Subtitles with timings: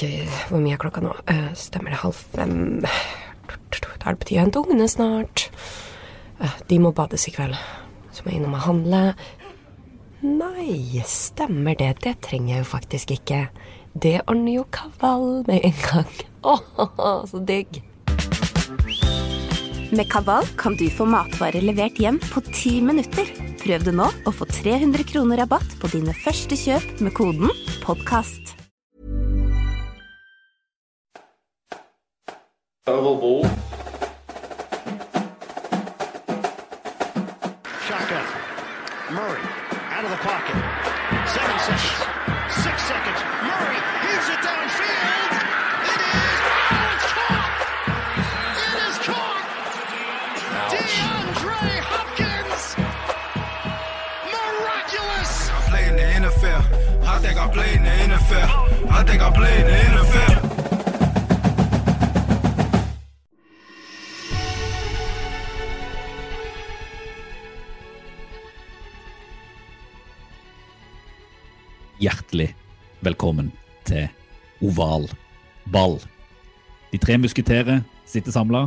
[0.00, 1.10] Ok, hvor mye er klokka nå?
[1.28, 2.80] Eh, stemmer det halv fem?
[2.80, 2.86] Da
[4.08, 5.42] er det på tide å hente ungene snart.
[6.40, 7.58] Eh, de må bades i kveld.
[8.08, 9.00] Så må jeg innom og handle.
[10.24, 11.90] Nei, stemmer det.
[12.00, 13.42] Det trenger jeg jo faktisk ikke.
[13.92, 16.08] Det ordner jo Kaval med en gang.
[16.48, 17.82] Åh, så digg.
[19.92, 23.28] Med Kaval kan du få matvarer levert hjem på ti minutter.
[23.60, 27.52] Prøv det nå og få 300 kroner rabatt på dine første kjøp med koden
[27.84, 28.49] 'podkast'.
[32.86, 33.44] Oval ball.
[37.84, 38.24] Shaka.
[39.12, 39.44] Murray
[39.92, 40.56] out of the pocket.
[41.28, 42.08] Seven seconds.
[42.64, 43.20] Six seconds.
[43.44, 45.28] Murray heaves it downfield.
[45.92, 46.40] It is.
[46.72, 47.52] Oh, it's caught.
[48.64, 49.44] It is caught.
[50.72, 52.64] DeAndre Hopkins.
[54.32, 55.50] Miraculous.
[55.50, 56.62] I play in the NFL.
[57.06, 58.48] I think I play in the NFL.
[58.90, 60.39] I think I play in the NFL.
[73.04, 73.50] Velkommen
[73.88, 74.08] til
[74.64, 75.08] Oval
[75.72, 75.98] ball.
[76.92, 78.66] De tre musketerer sitter samla.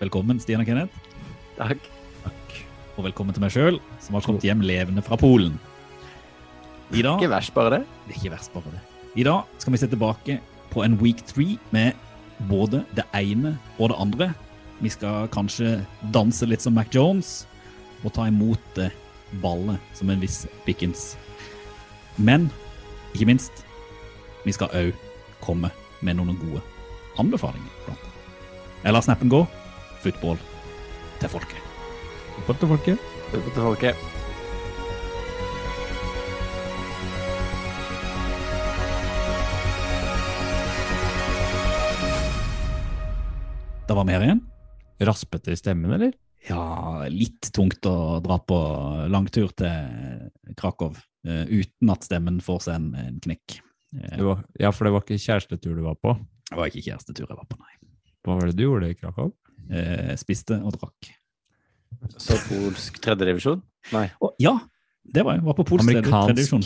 [0.00, 1.12] Velkommen, Stian og Kenneth.
[1.56, 1.84] Takk.
[2.24, 2.56] Takk.
[2.98, 5.56] Og velkommen til meg sjøl, som har kommet hjem levende fra Polen.
[6.92, 7.82] I dag Ikke verst, bare det.
[8.06, 8.82] Det er ikke verst, bare det.
[9.16, 10.38] I dag skal vi se tilbake
[10.74, 11.94] på en week three med
[12.50, 14.32] både det ene og det andre.
[14.82, 15.78] Vi skal kanskje
[16.12, 17.46] danse litt som Mac Jones
[18.04, 18.82] og ta imot
[19.40, 21.14] ballet som en viss Bickens.
[22.18, 22.50] Men
[23.14, 23.62] ikke minst,
[24.44, 24.96] vi skal òg
[25.44, 25.70] komme
[26.04, 26.62] med noen gode
[27.20, 27.70] anbefalinger.
[27.86, 28.10] Blant.
[28.82, 29.44] Jeg lar snappen gå.
[30.04, 30.40] Football
[31.22, 31.62] til folket.
[32.42, 33.06] Opp til folket.
[33.30, 34.10] Opp til folket.
[43.84, 44.44] Da var vi her igjen.
[45.04, 46.12] Raspete i stemmen, eller?
[47.12, 48.58] Litt tungt å dra på
[49.12, 50.94] langtur til Krakow
[51.26, 53.58] eh, uten at stemmen får seg en, en knekk.
[54.00, 56.16] Eh, var, ja, for det var ikke kjærestetur du var på.
[56.50, 57.74] det var ikke kjærestetur jeg var på, nei.
[58.24, 59.34] Hva var det du gjorde i Krakow?
[59.70, 61.10] Eh, spiste og drakk.
[62.20, 63.62] Så polsk tredjedivisjon?
[63.94, 64.08] Nei.
[64.24, 64.56] Og, ja,
[65.04, 65.44] det var jeg.
[65.44, 66.62] Var på polsk tredje- tredje divisjon.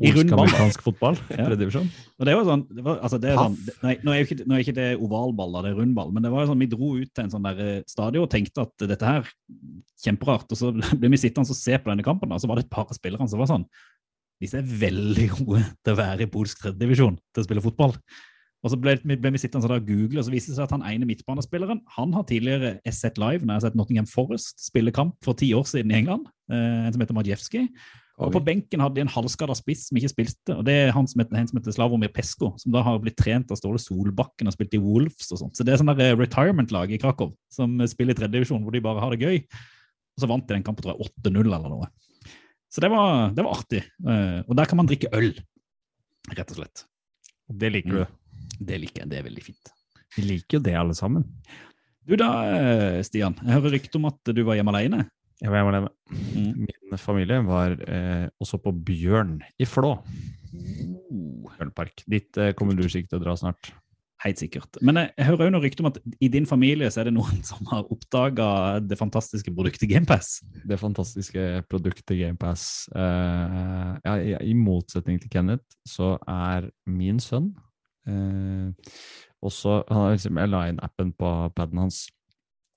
[0.00, 0.52] I rund ball, da.
[0.52, 1.18] Polsk-amerikansk fotball.
[1.30, 1.46] Ja.
[1.50, 1.58] Og
[2.26, 4.62] det var sånn, det var, altså det er sånn nei, nå, er ikke, nå er
[4.64, 7.24] ikke det ovalball, det er rundball, men det var jo sånn, vi dro ut til
[7.26, 9.28] en sånn der eh, stadion og tenkte at dette her
[10.02, 12.66] kjemperart, og så ble vi sittende og se på denne kampen, og så var det
[12.66, 13.68] et par av spillerne som var sånn
[14.42, 17.92] Disse er veldig gode til å være i polsk tredjedivisjon, til å spille fotball.
[18.62, 20.74] Og så ble, ble vi sittende sånn og google, og så viste det seg at
[20.76, 24.92] han ene midtbanespilleren han har tidligere sett live når jeg har sett Nottingham Forest spille
[24.94, 27.64] kamp for ti år siden i England, eh, en som heter Majewski.
[28.22, 30.54] Og på benken hadde de en halvskada spiss som ikke spilte.
[30.54, 33.16] og Det er han som heter, han som heter Slavomir Pesko, som da har blitt
[33.18, 35.56] trent av Ståle Solbakken og spilt i Wolves og sånt.
[35.58, 39.02] Så det er sånn eh, retirement-lag i Krakow som spiller i tredjedivisjon, hvor de bare
[39.02, 39.42] har det gøy.
[39.42, 41.90] Og så vant de den kampen tror jeg 8-0 eller noe.
[42.70, 43.82] Så det var, det var artig.
[44.06, 45.32] Eh, Og der kan man drikke øl,
[46.36, 46.84] rett og slett.
[47.48, 48.04] Det liker du.
[48.58, 49.10] Det liker jeg.
[49.12, 49.72] Det er veldig fint.
[50.16, 51.26] Vi liker jo det, alle sammen.
[52.08, 53.36] Du da, eh, Stian.
[53.40, 55.04] Jeg hører rykte om at du var hjemme alene.
[55.42, 55.92] Jeg var hjemme alene.
[56.10, 56.66] Mm.
[56.66, 59.94] Min familie var eh, også på Bjørn i Flå.
[59.98, 61.52] Oh.
[61.56, 62.04] Bjørnpark.
[62.10, 63.72] Dit eh, kommer du sikkert til å dra snart.
[64.22, 64.78] Helt sikkert.
[64.86, 67.42] Men jeg, jeg hører noe rykte om at i din familie så er det noen
[67.48, 68.46] som har oppdaga
[68.84, 70.36] det fantastiske produktet GamePass.
[70.68, 72.86] Det fantastiske produktet GamePass.
[72.94, 77.50] Uh, ja, i, I motsetning til Kenneth, så er min sønn
[78.08, 78.96] eh,
[79.42, 82.04] også han har liksom, Jeg la inn appen på paden hans.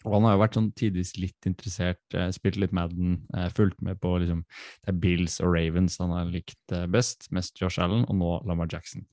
[0.06, 3.82] Og han har jo vært sånn tidvis litt interessert, eh, spilt litt Madden, eh, fulgt
[3.82, 4.44] med på liksom,
[4.86, 8.36] det er Bills og Ravens han har likt eh, best, mest Josh Allen, og nå
[8.46, 9.08] Lamar Jackson.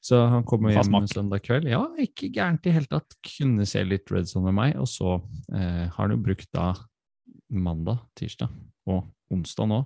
[0.00, 1.10] Så han kommer hjem smak.
[1.12, 1.68] søndag kveld.
[1.68, 3.12] Ja, ikke gærent i hele tatt.
[3.28, 5.18] Kunne se litt Red Zone med meg, og så
[5.52, 6.72] eh, har han jo brukt da
[7.52, 8.48] mandag, tirsdag
[8.88, 9.80] og onsdag nå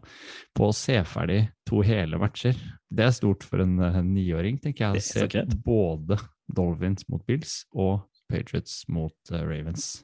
[0.57, 2.59] på å se ferdig to hele matcher.
[2.91, 5.03] Det er stort for en eh, niåring, tenker jeg.
[5.03, 10.03] Å se både Dolphins mot Bills og Patriots mot uh, Ravens.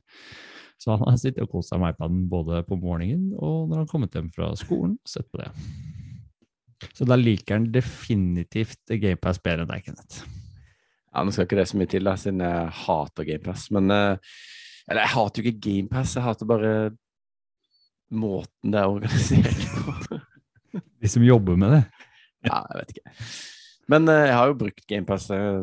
[0.79, 3.85] Så han har sittet og kost seg med iPaden både på morgenen og når han
[3.85, 4.97] har kommet hjem fra skolen.
[4.99, 5.51] og Sett på det.
[6.91, 10.25] Så da liker han definitivt GamePass bedre enn deg, Kenneth.
[11.13, 13.69] Ja, Nå skal ikke det så mye til, da, siden jeg hater GamePass.
[13.77, 14.41] Men eh,
[14.91, 16.73] Eller jeg hater jo ikke GamePass, jeg hater bare
[18.13, 20.19] måten det er organisert på.
[21.03, 21.83] De som jobber med det.
[22.47, 23.15] ja, jeg vet ikke.
[23.93, 25.27] Men uh, jeg har jo brukt GamePass.
[25.31, 25.61] Uh,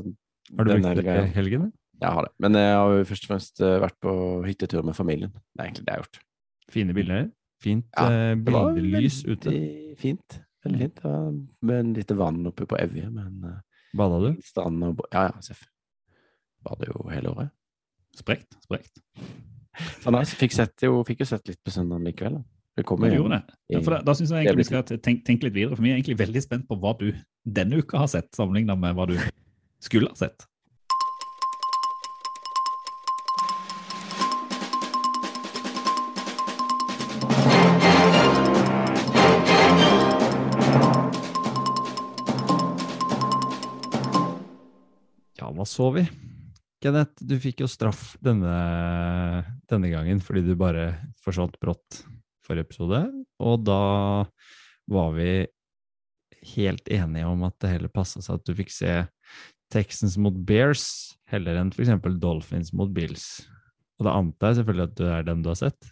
[0.58, 1.70] Har du brukt det i helgen?
[2.00, 2.32] Jeg har det.
[2.40, 4.12] Men jeg har jo først og fremst eh, vært på
[4.46, 5.32] hyttetur med familien.
[5.52, 6.20] Det er egentlig det jeg har gjort.
[6.72, 7.26] Fine bilder.
[7.60, 9.52] Fint Ja, eh, bildelys ute.
[10.00, 10.38] Fint.
[10.64, 11.02] Veldig fint.
[11.04, 11.18] Ja,
[11.68, 13.10] med en lite vann oppe på Evje.
[13.12, 13.58] Men eh,
[14.00, 14.30] Bada du?
[14.48, 15.66] Strand og bo- Ja, ja, seff.
[16.64, 17.52] Bader jo hele året.
[18.16, 18.56] Sprekt.
[18.64, 19.04] sprekt.
[20.04, 22.40] Så fikk, sett jo, fikk jo sett litt på søndagen likevel.
[22.40, 22.46] Da.
[22.80, 23.42] Det kommer jo det.
[23.68, 25.98] Ja, da, da synes jeg egentlig vi skal tenke, tenke litt videre, for vi er
[26.00, 27.10] egentlig veldig spent på hva du
[27.44, 29.18] denne uka har sett, sammenlignet med hva du
[29.84, 30.48] skulle ha sett.
[45.40, 46.08] Ja, hva så vi?
[46.80, 48.56] Kenneth, du fikk jo straff denne,
[49.72, 50.92] denne gangen fordi du bare
[51.24, 52.04] forsvant brått
[52.46, 53.04] forrige episode.
[53.44, 53.82] Og da
[54.90, 55.32] var vi
[56.56, 58.94] helt enige om at det heller passa seg at du fikk se
[59.74, 61.92] Texans mot Bears heller enn f.eks.
[62.22, 63.46] Dolphins mot Bills.
[64.00, 65.92] Og da antar jeg selvfølgelig at du er den du har sett.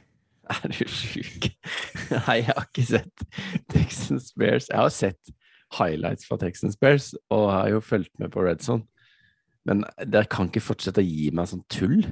[0.45, 1.47] Er du sjuk?
[2.27, 3.23] Nei, jeg har ikke sett
[3.71, 4.67] Texans Bears.
[4.69, 5.31] Jeg har sett
[5.73, 8.61] highlights fra Texans Bears, og har jo fulgt med på Red.
[9.65, 12.03] Men dere kan ikke fortsette å gi meg sånn tull.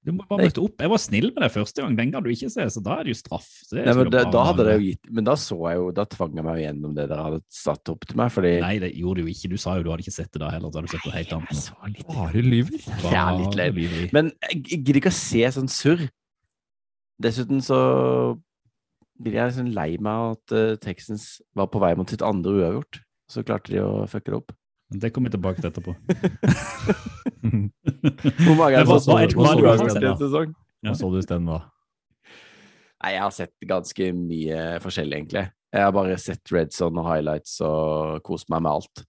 [0.00, 0.80] Du må bare møte opp.
[0.80, 3.04] Jeg var snill med deg første gang, den kan du ikke se, så da er
[3.04, 3.48] det jo straff.
[3.66, 5.90] Så det Nei, men da, da hadde det jo gitt Men da så jeg jo
[5.92, 8.90] Da tvang jeg meg gjennom det dere hadde satt opp til meg, fordi Nei, det
[8.96, 9.50] gjorde du jo ikke.
[9.52, 10.72] Du sa jo du hadde ikke sett det da heller.
[10.72, 11.60] Så hadde du sett noe helt jeg annet.
[11.60, 12.86] så litt Bare lyver.
[13.04, 13.68] Jeg er litt lei.
[14.16, 16.06] Men jeg jeg gidder ikke å se sånn surr.
[17.20, 17.80] Dessuten så
[19.20, 21.26] blir jeg liksom lei meg at uh, Texans
[21.56, 23.02] var på vei mot sitt andre uavgjort.
[23.30, 24.54] Så klarte de å fucke det opp.
[24.90, 25.94] Det kommer vi tilbake til etterpå.
[28.44, 30.56] Hvor mange er det som så du har sett i en sesong?
[30.82, 31.60] Hva så du isteden da?
[33.00, 35.44] Nei, jeg har sett ganske mye forskjellig, egentlig.
[35.70, 39.04] Jeg har bare sett Red Zone og highlights og kost meg med alt.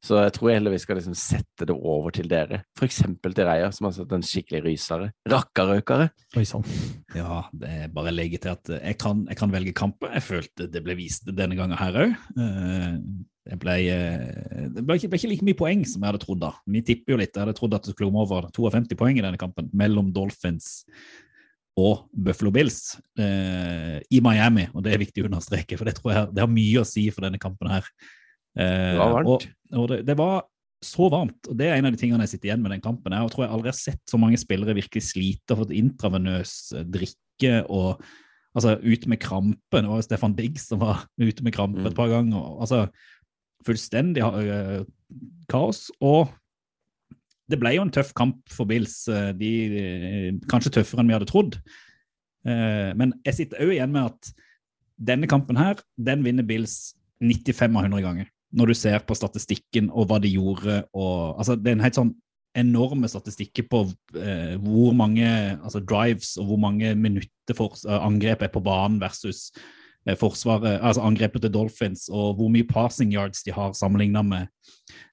[0.00, 2.62] Så jeg tror heller vi skal liksom sette det over til dere.
[2.76, 5.10] For eksempel til Reia, som har sett en skikkelig rysere.
[5.28, 6.06] Rakkarøkere.
[6.40, 6.64] Oi sann.
[7.12, 10.14] Ja, det er bare å legge til at jeg kan, jeg kan velge kamper.
[10.16, 12.16] Jeg følte det ble vist denne gangen her òg.
[13.46, 16.40] Det ble, eh, det ble, ikke, ble ikke like mye poeng som jeg hadde trodd.
[16.42, 16.50] da.
[16.68, 17.32] Vi tipper jo litt.
[17.34, 20.84] Jeg hadde trodd at det skulle komme over 52 poeng i denne kampen mellom Dolphins
[21.80, 24.66] og Buffalo Bills eh, i Miami.
[24.74, 27.06] Og det er viktig å understreke, for det tror jeg det har mye å si
[27.14, 27.86] for denne kampen her.
[28.58, 29.28] Eh, Det var varmt.
[29.72, 30.42] Og, og det, det var
[30.84, 33.12] så varmt, og det er en av de tingene jeg sitter igjen med den kampen.
[33.12, 36.84] Jeg tror jeg aldri har sett så mange spillere virkelig slite og fått intravenøs eh,
[36.88, 38.02] drikke og
[38.56, 39.84] altså ute med krampen.
[39.84, 41.86] Det var jo Stefan Diggs som var ute med krampe Mm.
[41.86, 42.36] et par ganger.
[42.40, 42.88] og, altså
[43.66, 44.82] Fullstendig eh,
[45.50, 45.88] kaos.
[46.00, 46.30] Og
[47.50, 49.02] det ble jo en tøff kamp for Bills.
[49.08, 49.52] eh, De,
[49.82, 51.60] eh, kanskje tøffere enn vi hadde trodd.
[52.40, 54.28] Men jeg sitter òg igjen med at
[54.96, 58.30] denne kampen her, den vinner Bills 95 av 100 ganger.
[58.56, 60.78] Når du ser på statistikken og hva de gjorde.
[60.96, 62.14] Og, altså, det er en helt sånn
[62.58, 63.84] enorme statistikker på
[64.18, 65.26] eh, hvor mange
[65.60, 69.50] altså drives og hvor mange minutter for, eh, angrep er på banen versus
[70.18, 74.50] forsvaret, altså angrepet til Dolphins, og hvor mye passing yards de har sammenlignet med,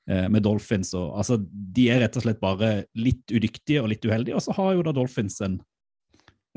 [0.10, 0.94] eh, med Dolphins.
[0.98, 1.40] Og, altså,
[1.78, 4.86] de er rett og slett bare litt udyktige og litt uheldige, og så har jo
[4.88, 5.60] da Dolphins en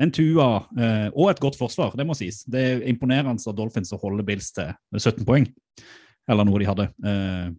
[0.01, 0.45] en tua
[0.81, 2.41] eh, og et godt forsvar, det må sies.
[2.49, 5.45] Det er imponerende av Dolphins å holde Bills til 17 poeng,
[6.25, 6.87] eller noe de hadde.
[7.05, 7.51] Eh,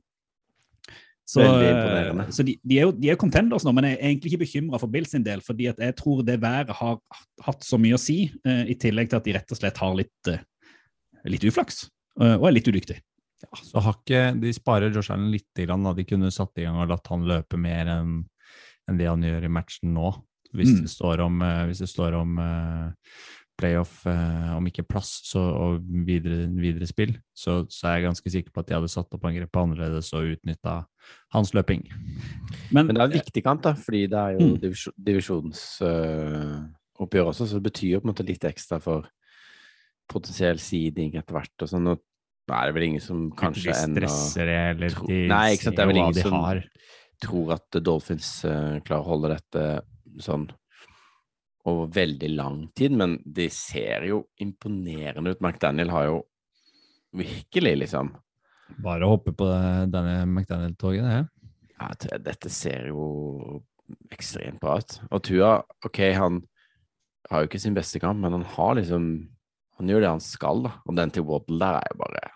[1.32, 2.30] så, eh.
[2.34, 4.80] Så de, de er jo de er contenders nå, men jeg er egentlig ikke bekymra
[4.82, 6.98] for Bills sin del, fordi at jeg tror det været har
[7.46, 9.94] hatt så mye å si, eh, i tillegg til at de rett og slett har
[9.96, 10.42] litt, eh,
[11.30, 11.84] litt uflaks
[12.20, 13.00] eh, og er litt udyktige.
[13.58, 15.48] Så har ikke, de sparer Josh Allen litt.
[15.58, 15.92] Grann, da.
[15.98, 18.20] De kunne satt i gang og latt han løpe mer enn
[18.90, 20.12] en det han gjør i matchen nå.
[20.54, 20.80] Hvis Mm.
[20.82, 22.92] det står om, eh, hvis det står om uh,
[23.58, 28.30] playoff, uh, om ikke plass så, og videre, videre spill, så, så er jeg ganske
[28.34, 30.84] sikker på at de hadde satt opp angrepet annerledes og utnytta
[31.32, 31.82] hans løping.
[32.70, 34.58] Men, Men det er en viktig kamp, da, fordi det er jo Mm.
[34.60, 34.92] divisjonsoppgjør
[36.98, 39.08] divisjonsoppgjør også, så det betyr jo på en måte litt ekstra for
[40.08, 41.52] potensiell seeding etter hvert.
[41.62, 41.86] og sånn.
[41.92, 42.00] og
[42.48, 45.62] Nå er det vel ingen som kanskje de ennå stresser det, eller de Nei, ikke
[45.68, 46.62] sant, det er vel ingen som- har.
[47.22, 49.82] tror at Dolphins uh, klarer å holde dette
[50.18, 50.48] sånn
[51.64, 55.40] over veldig lang tid, men de ser jo imponerende ut.
[55.40, 56.16] McDaniel har jo
[57.14, 58.10] virkelig, liksom
[58.82, 59.46] Bare å hoppe på
[59.92, 61.28] denne McDaniel-toget, det.
[61.78, 63.62] ja, t- Dette ser jo
[64.10, 64.98] ekstremt bra ut.
[65.12, 66.40] Og Tua, OK, han
[67.30, 69.28] har jo ikke sin beste kamp, men han har liksom
[69.80, 70.74] Han gjør det han skal, da.
[70.86, 72.26] Og den til Waddle der er jo bare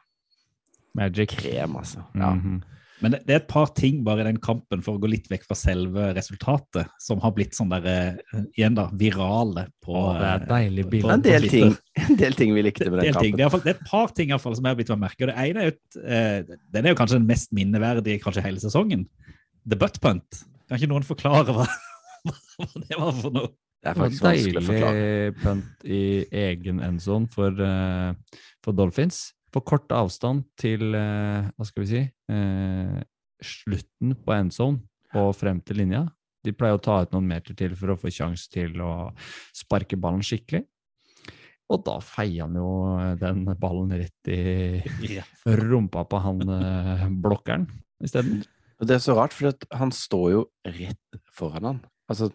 [0.97, 1.29] Magic.
[1.37, 2.05] krem, altså.
[2.15, 2.31] Ja.
[2.35, 2.63] Mhm.
[3.05, 5.27] Men det, det er et par ting bare i den kampen, for å gå litt
[5.29, 10.15] vekk fra selve resultatet, som har blitt sånn der, eh, igjen da, virale på Å,
[10.17, 11.13] det er deilig eh, bilde.
[11.13, 11.75] En del ting,
[12.07, 13.37] en del ting vi likte med den den ting.
[13.37, 13.45] Det, kampen.
[13.45, 15.27] er fall- det er et par ting i hvert fall, som jeg har blitt merket.
[15.27, 18.65] Og det ene er jo eh, Den er jo kanskje den mest minneverdige kanskje hele
[18.65, 19.05] sesongen.
[19.69, 20.41] The butt punt.
[20.65, 21.69] Kan ikke noen forklare hva,
[22.57, 23.53] hva det var for noe?
[23.83, 25.01] Det er faktisk vanskelig å forklare.
[25.01, 26.03] deilig punt i
[26.43, 29.33] egen endzone for, uh, for Dolphins.
[29.55, 32.01] på kort avstand til uh, hva skal vi si
[32.33, 32.99] uh,
[33.41, 34.83] slutten på endzone
[35.17, 36.03] og frem til linja.
[36.45, 39.13] De pleier å ta ut noen meter til for å få sjanse til å
[39.57, 40.67] sparke ballen skikkelig.
[41.73, 42.69] Og da feier han jo
[43.19, 44.83] den ballen rett i
[45.63, 46.45] rumpa på han
[47.23, 47.67] blokkeren
[48.05, 48.45] isteden.
[48.79, 51.81] Det er så rart, for han står jo rett foran han.
[52.13, 52.29] Altså,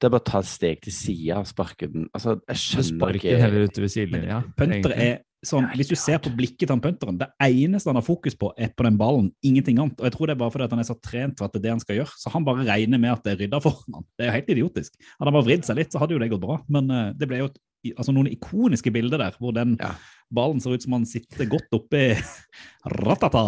[0.00, 2.08] det er bare å ta et steg til sida og sparke den.
[2.12, 4.42] Altså, jeg skjønner ikke heller utover sidelinja.
[4.58, 5.14] Punter er
[5.46, 8.50] sånn, Hvis du ser på blikket til han punteren, det eneste han har fokus på,
[8.58, 9.28] er på den ballen.
[9.46, 10.00] Ingenting annet.
[10.00, 11.60] Og jeg tror det er bare fordi at han er så trent for at det
[11.60, 12.12] er det han skal gjøre.
[12.18, 14.06] Så han bare regner med at det er rydda foran han.
[14.18, 14.96] Det er jo helt idiotisk.
[15.14, 16.58] Hadde han bare vridd seg litt, så hadde jo det gått bra.
[16.76, 17.60] Men uh, det ble jo et,
[17.94, 19.92] altså, noen ikoniske bilder der, hvor den Ja.
[20.34, 22.08] ballen ser ut som han sitter godt oppi
[23.00, 23.46] ratata.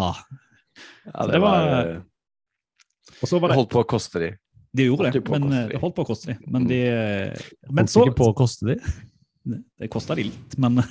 [1.09, 4.23] Ja, det, det var, var- eh, Og så var det Jeg holdt på å koste
[4.23, 4.31] de.
[4.75, 5.73] De gjorde det, men eh, de.
[5.73, 6.51] det holdt på å koste de.
[6.53, 8.77] Men de eh, Men Holdt så ikke på å koste de.
[9.79, 10.77] Det kosta de litt, men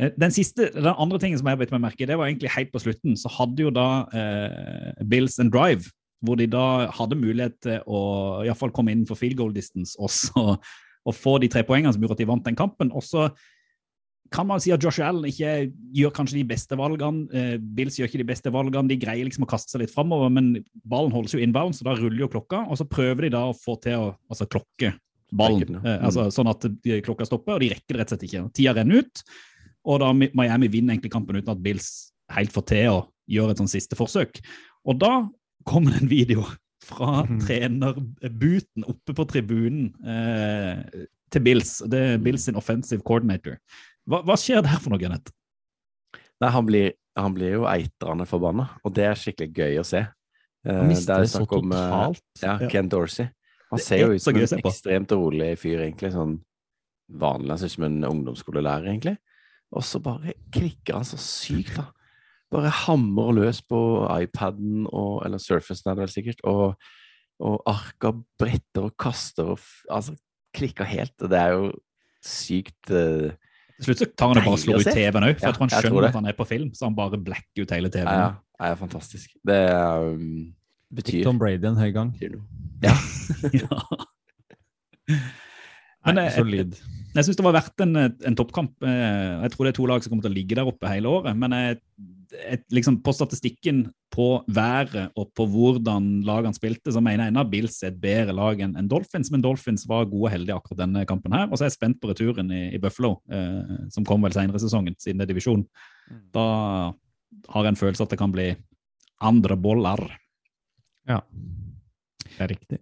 [0.00, 2.52] Eh, Den siste, den andre tingen som jeg bet meg merke i, det var egentlig
[2.54, 3.18] helt på slutten.
[3.18, 5.90] Så hadde jo da eh, Bills and Drive,
[6.24, 8.00] hvor de da hadde mulighet til å
[8.42, 10.56] i hvert fall komme innenfor field goal distance også,
[11.04, 12.90] og få de tre poengene som gjorde at de vant den kampen.
[12.96, 13.28] Og så
[14.32, 17.26] kan man si at Josh Allen ikke gjør kanskje de beste valgene.
[17.34, 18.90] Eh, Bills gjør ikke de beste valgene.
[18.90, 21.96] De greier liksom å kaste seg litt framover, men ballen holdes jo inbound, så da
[21.98, 22.64] ruller jo klokka.
[22.68, 24.94] Og så prøver de da å få til å altså, klokke
[25.34, 28.28] ballen, eh, altså, sånn at de- klokka stopper, og de rekker det rett og slett
[28.28, 28.44] ikke.
[28.56, 29.24] Tida renner ut,
[29.84, 31.88] og da Miami vinner egentlig kampen uten at Bills
[32.32, 33.00] helt får til å
[33.30, 34.40] gjøre et sånn siste forsøk.
[34.88, 35.14] Og da
[35.68, 36.44] kommer det en video
[36.84, 37.40] fra mm.
[37.44, 41.78] trenerbuten oppe på tribunen eh, til Bills.
[41.90, 43.58] Det er Bills sin offensive coordinator.
[44.10, 45.32] Hva, hva skjer der for noe, Kenneth?
[46.42, 50.02] Nei, han blir, han blir jo eitrende forbanna, og det er skikkelig gøy å se.
[50.64, 52.24] Eh, Han mister det det så om, eh, totalt.
[52.42, 52.56] Ja.
[52.72, 53.30] Ken Dorsey.
[53.70, 56.12] Han ser er jo ut som en ekstremt rolig fyr, egentlig.
[56.14, 56.38] Sånn
[57.10, 57.54] vanlig.
[57.54, 59.16] Han ser ut som en ungdomsskolelærer, egentlig.
[59.74, 61.88] Og så bare klikker han så sykt, da.
[62.54, 63.78] Bare hamrer løs på
[64.20, 66.76] iPaden, og, eller Surfacen er det vel sikkert, og,
[67.42, 70.14] og arker, bretter og kaster og Altså
[70.54, 71.16] klikker helt.
[71.18, 71.72] Og det er jo
[72.24, 73.34] sykt eh,
[73.80, 74.90] Til slutt så tar han og bare slår ut.
[74.94, 76.86] TV-en òg, for Ja, jeg tror han jeg skjønner at han er på film, så
[76.86, 78.20] han bare blacker ut hele TV-en.
[78.20, 79.32] ja, ja, fantastisk.
[79.44, 80.54] Det er, um,
[80.94, 82.12] betyr, Tom Brady en høy gang.
[82.84, 82.94] Ja.
[83.60, 83.80] Ja.
[86.04, 86.76] Men Nei, eh, solid.
[87.14, 88.74] Jeg syns det var verdt en, en toppkamp.
[88.84, 91.08] Eh, Jeg tror det er to lag som kommer til å ligge der oppe hele
[91.08, 91.36] året.
[91.38, 91.78] Men jeg,
[92.34, 97.44] jeg, liksom på statistikken, på været og på hvordan lagene spilte, så mener jeg ennå
[97.50, 99.30] Bills er et bedre lag enn en Dolphins.
[99.34, 101.48] Men Dolphins var gode og heldige akkurat denne kampen her.
[101.48, 104.60] Og så er jeg spent på returen i, i Buffalo, eh, som kom vel senere
[104.60, 105.66] i sesongen, siden det er divisjon.
[106.34, 106.46] Da
[107.50, 108.52] har jeg en følelse at det kan bli
[109.24, 110.04] andre boller.
[111.10, 111.20] Ja.
[112.24, 112.80] Det er riktig.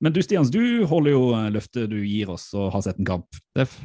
[0.00, 3.40] Men du Stians, du holder jo løftet du gir oss og har sett en kamp.
[3.56, 3.76] Def.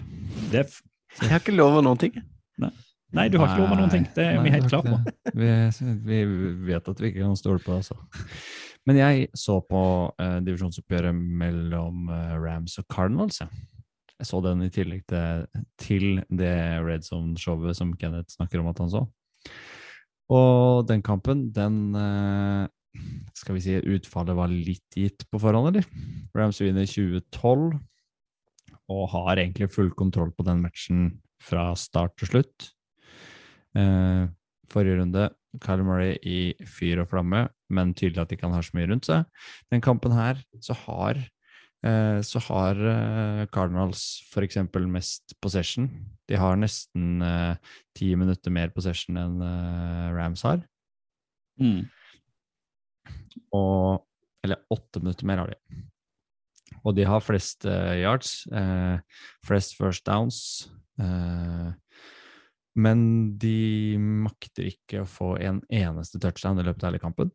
[0.53, 0.79] Def.
[1.19, 2.15] Jeg har ikke lov av noen ting.
[2.61, 2.71] Nei,
[3.15, 4.05] du har ikke lova noen ting.
[4.15, 5.15] Det er vi helt klare på.
[5.35, 5.49] Vi,
[6.05, 6.21] vi
[6.67, 7.97] vet at vi ikke kan stole på det, altså.
[8.85, 9.81] Men jeg så på
[10.21, 13.41] eh, divisjonsoppgjøret mellom eh, Rams og Cardinals.
[13.41, 13.49] Ja.
[14.15, 15.47] Jeg så den i tillegg til,
[15.81, 16.53] til det
[16.85, 19.01] Red Zone-showet som Kenneth snakker om at han så.
[20.31, 22.69] Og den kampen, den eh,
[23.35, 25.89] Skal vi si utfallet var litt gitt på forhånd, eller?
[26.37, 27.75] Rams vinner 2012
[28.85, 31.07] og har egentlig full kontroll på den matchen
[31.41, 32.69] fra start til slutt.
[33.75, 34.25] Eh,
[34.71, 35.29] forrige runde,
[35.63, 39.07] Kyle Murray i fyr og flamme, men tydelig at ikke kan har så mye rundt
[39.07, 39.25] seg.
[39.73, 41.19] Den kampen her, så har,
[41.85, 45.89] eh, så har eh, Cardinals eksempel mest possession.
[46.27, 47.55] De har nesten eh,
[47.95, 50.63] ti minutter mer possession enn eh, Rams har.
[51.61, 51.85] Mm.
[53.55, 54.03] Og,
[54.43, 55.83] eller åtte minutter mer har de.
[56.85, 58.99] Og de har flest eh, yards, eh,
[59.45, 60.69] flest first downs.
[60.99, 61.73] eh,
[62.75, 62.99] men
[63.39, 67.31] de makter ikke å få en eneste touchdown i løpet av hele kampen.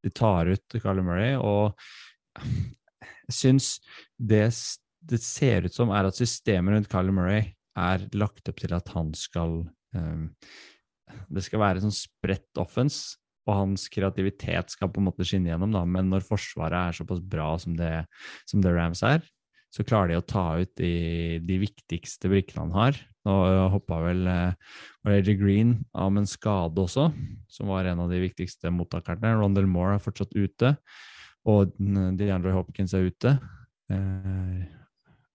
[0.00, 1.74] De tar ut Carly Murray, og
[2.38, 3.72] jeg syns
[4.16, 4.44] det,
[5.10, 8.90] det ser ut som er at systemet rundt Carly Murray er lagt opp til at
[8.94, 9.62] han skal
[9.94, 10.30] um,
[11.30, 13.18] Det skal være sånn spredt offense,
[13.48, 15.82] og hans kreativitet skal på en måte skinne gjennom, da.
[15.82, 18.04] Men når Forsvaret er såpass bra som det,
[18.46, 19.24] som det Rams er,
[19.74, 20.92] så klarer de å ta ut de,
[21.46, 23.00] de viktigste brikkene han har.
[23.28, 23.36] Nå
[23.74, 27.10] hoppa vel eh, Green av med en skade også,
[27.48, 29.34] som var en av de viktigste mottakerne.
[29.36, 30.74] Rondell Moore er fortsatt ute,
[31.48, 33.36] og mm, DeAndre Hopkins er ute.
[33.92, 34.68] Eh,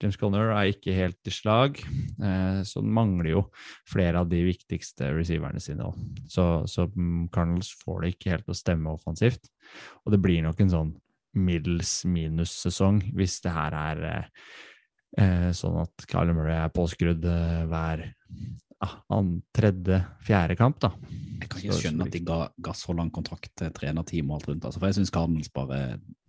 [0.01, 3.43] James Conner er ikke helt i slag, eh, så den mangler jo
[3.87, 5.87] flere av de viktigste receiverne sine.
[6.27, 9.49] Så, så mm, Cardinals får det ikke helt til å stemme offensivt.
[10.03, 10.93] Og det blir nok en sånn
[11.35, 14.74] middels minus-sesong hvis det her er eh, eh,
[15.55, 18.05] sånn at Kyler Murray er påskrudd eh, hver
[18.83, 19.21] ja,
[19.55, 20.91] tredje, fjerde kamp, da.
[21.39, 24.49] Jeg kan ikke skjønne at de ga, ga så lang kontrakt til trenerteam og alt
[24.51, 24.67] rundt.
[24.67, 25.81] Altså, for jeg syns Cardinals bare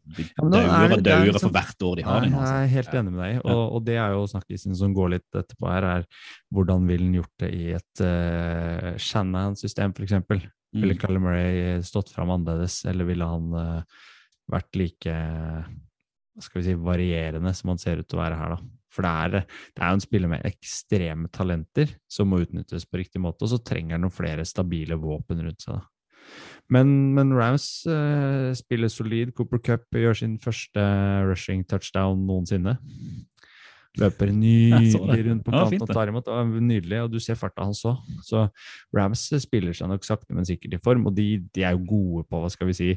[0.07, 2.35] de Ja, er dauer og er dauer liksom- for hvert år de har den.
[2.35, 2.47] Altså.
[2.47, 2.63] jeg Altså.
[2.63, 5.73] er helt enig med deg, og, og det er jo snakkisen som går litt etterpå
[5.73, 6.07] her, er
[6.55, 10.13] hvordan ville han gjort det i et uh, Shanahan-system, f.eks.?
[10.13, 10.83] Mm.
[10.83, 13.83] Ville Calle Murray stått fram annerledes, eller ville han uh,
[14.51, 15.65] vært like hva
[16.45, 18.73] skal vi si, varierende som han ser ut til å være her, da?
[18.97, 23.03] For det er, det er jo en spiller med ekstreme talenter som må utnyttes på
[23.03, 25.77] riktig måte, og så trenger han noen flere stabile våpen rundt seg.
[25.77, 25.85] da.
[26.73, 29.33] Men, men Rams eh, spiller solid.
[29.37, 30.83] Cooper Cup gjør sin første
[31.29, 32.75] rushing touchdown noensinne.
[34.01, 36.27] Løper nydelig rundt på kanten og tar imot.
[36.27, 38.03] Det var nydelig, og du ser farta hans òg.
[38.27, 38.49] Så
[38.97, 42.27] Rams spiller seg nok sakte, men sikkert i form, og de, de er jo gode
[42.31, 42.93] på hva skal vi si,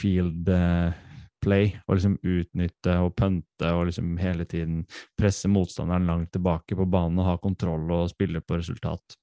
[0.00, 1.10] field eh,
[1.42, 1.72] play.
[1.86, 4.84] Og liksom utnytte og pønte og liksom hele tiden
[5.18, 9.18] presse motstanderen langt tilbake på banen og ha kontroll og spille på resultat.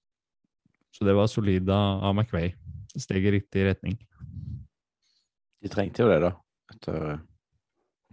[0.92, 2.54] Så det var solid av, McVeigh.
[2.54, 2.54] McVay.
[3.00, 3.98] Steg i riktig retning.
[5.62, 6.32] De trengte jo det, da.
[6.74, 7.20] Etter,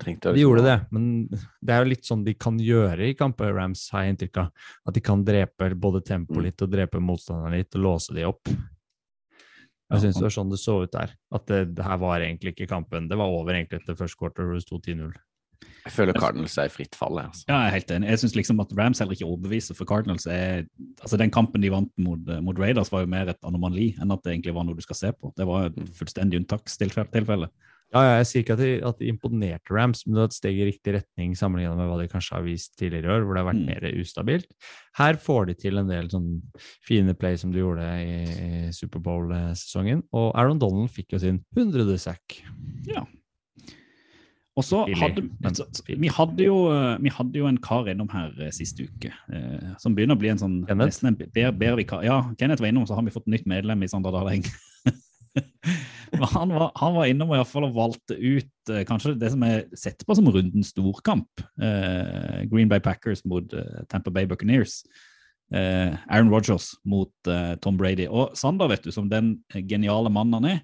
[0.02, 3.54] trengte De gjorde det, men det er jo litt sånn de kan gjøre i kamper,
[3.56, 4.66] Rams, har jeg inntrykk av.
[4.86, 6.42] At de kan drepe både tempo Mm.
[6.44, 8.50] litt og drepe motstanderen litt og låse de opp.
[9.92, 11.14] Jeg syns det var sånn det så ut der.
[11.34, 13.06] At det, det her var egentlig ikke kampen.
[13.10, 15.12] Det var over egentlig etter første quarter hvor det sto 10-0.
[15.86, 17.20] Jeg føler Cardinals er i fritt fall.
[17.22, 17.44] Altså.
[17.46, 18.08] Ja, jeg er helt enig.
[18.10, 20.66] Jeg syns liksom at Rams heller ikke overbeviser, for Cardinals er
[20.98, 24.24] Altså, den kampen de vant mot, mot Raiders, var jo mer et anomali enn at
[24.24, 25.30] det egentlig var noe du skal se på.
[25.38, 27.48] Det var et fullstendig unntakstilfelle.
[27.94, 30.34] Ja, ja, jeg sier ikke at de, at de imponerte Rams, men det var et
[30.36, 33.36] steg i riktig retning sammenlignet med hva de kanskje har vist tidligere i år, hvor
[33.38, 33.66] det har vært Mm.
[33.70, 34.48] mer ustabilt.
[34.98, 36.42] Her får de til en del sånn
[36.84, 41.96] fine play som de gjorde i, i Superbowl-sesongen, og Aaron Donald fikk jo sin hundrede
[42.02, 42.42] sack.
[42.90, 43.06] Ja.
[44.56, 45.20] Og så hadde,
[46.00, 49.74] vi, hadde jo, eh, vi hadde jo en kar innom her eh, siste uke, eh,
[49.78, 50.88] som begynner å bli en sånn Kenneth?
[50.90, 52.02] nesten en bedre, bedre vikar.
[52.08, 54.42] Ja, Kenneth var innom, så har vi fått nytt medlem i Sander Daleng.
[56.12, 59.44] Men han, var, han var innom i hvert fall valgte ut eh, kanskje det som
[59.46, 61.44] er sett på som rundens storkamp.
[61.62, 64.82] Eh, Green Bay Packers mot eh, Tampa Bay Buccaneers.
[65.54, 68.08] Eh, Aaron Rodgers mot eh, Tom Brady.
[68.10, 70.62] Og Sander, vet du, som den geniale mannen han er,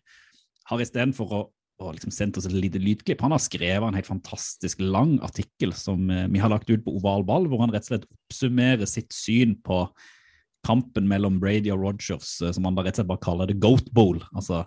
[0.71, 1.43] har istedenfor å
[1.83, 3.23] og liksom sendt oss et lite lydklipp.
[3.25, 6.97] Han har skrevet en helt fantastisk lang artikkel som eh, vi har lagt ut på
[6.99, 9.85] Oval Ball, hvor han rett og slett oppsummerer sitt syn på
[10.67, 13.88] kampen mellom Brady og Rogers, som han da rett og slett bare kaller det Goat
[13.95, 14.21] Bowl.
[14.31, 14.62] Altså,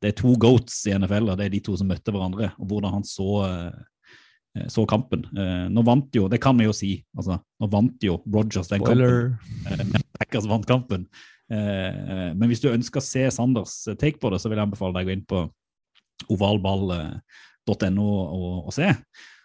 [0.00, 2.70] det er to goats i NFL, og det er de to som møtte hverandre, og
[2.70, 5.26] hvordan han så, eh, så kampen.
[5.36, 8.80] Eh, Nå vant jo, det kan vi jo si, altså, nå vant jo Rogers den
[8.80, 8.96] kampen.
[8.96, 9.34] Spoiler!
[9.68, 10.08] kampen.
[10.18, 11.06] Packers vant kampen.
[11.50, 14.96] Eh, Men hvis du ønsker å se Sanders take på det, så vil jeg anbefale
[14.96, 15.44] deg å gå inn på
[16.30, 18.88] ovalball.no og, og se.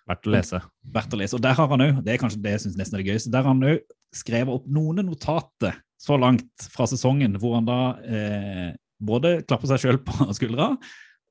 [0.06, 0.62] Verdt å lese.
[0.96, 1.38] Verdt å lese.
[1.38, 3.32] Og der har han òg, det er kanskje det jeg synes nesten er det gøyeste,
[3.34, 7.80] der har han òg skrevet opp noen notater så langt fra sesongen, hvor han da
[8.06, 8.70] eh,
[9.04, 10.74] både klappe seg sjøl på skuldra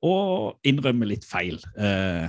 [0.05, 1.57] og innrømme litt feil.
[1.79, 2.27] Eh,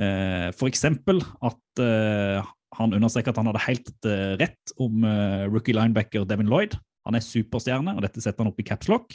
[0.00, 5.76] eh, eksempel at eh, han understreker at han hadde helt eh, rett om eh, rookie
[5.76, 6.74] linebacker Devin Lloyd.
[7.04, 9.14] Han er superstjerne, og dette setter han opp i capslock.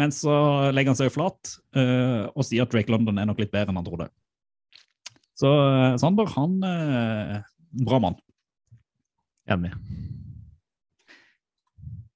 [0.00, 0.34] Men så
[0.74, 3.70] legger han seg jo flat eh, og sier at Drake London er nok litt bedre
[3.70, 4.10] enn han trodde.
[5.38, 5.50] Så
[6.02, 7.38] Sander, han eh,
[7.84, 8.18] Bra mann.
[9.50, 9.72] Enig.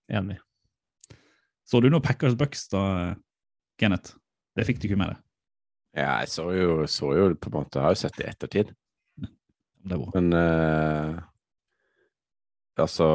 [0.08, 0.38] Enig.
[1.68, 2.82] Så du noe Packers Bucks da,
[3.80, 4.16] Kenneth?
[4.56, 5.24] Det fikk du ikke med deg.
[5.98, 8.30] Ja, jeg så jo, så jo på en måte Jeg har jo sett det i
[8.30, 8.70] ettertid.
[9.18, 10.12] Det er bra.
[10.14, 11.18] Men eh,
[12.78, 13.08] altså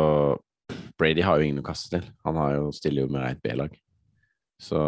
[1.00, 2.06] Brady har jo ingen å kaste til.
[2.28, 3.74] Han har jo, stiller jo med rent B-lag.
[4.62, 4.80] Så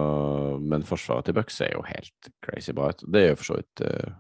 [0.62, 3.04] Men forsvaret til Bucks ser jo helt crazy bra ut.
[3.12, 4.16] Det gjør for så vidt uh,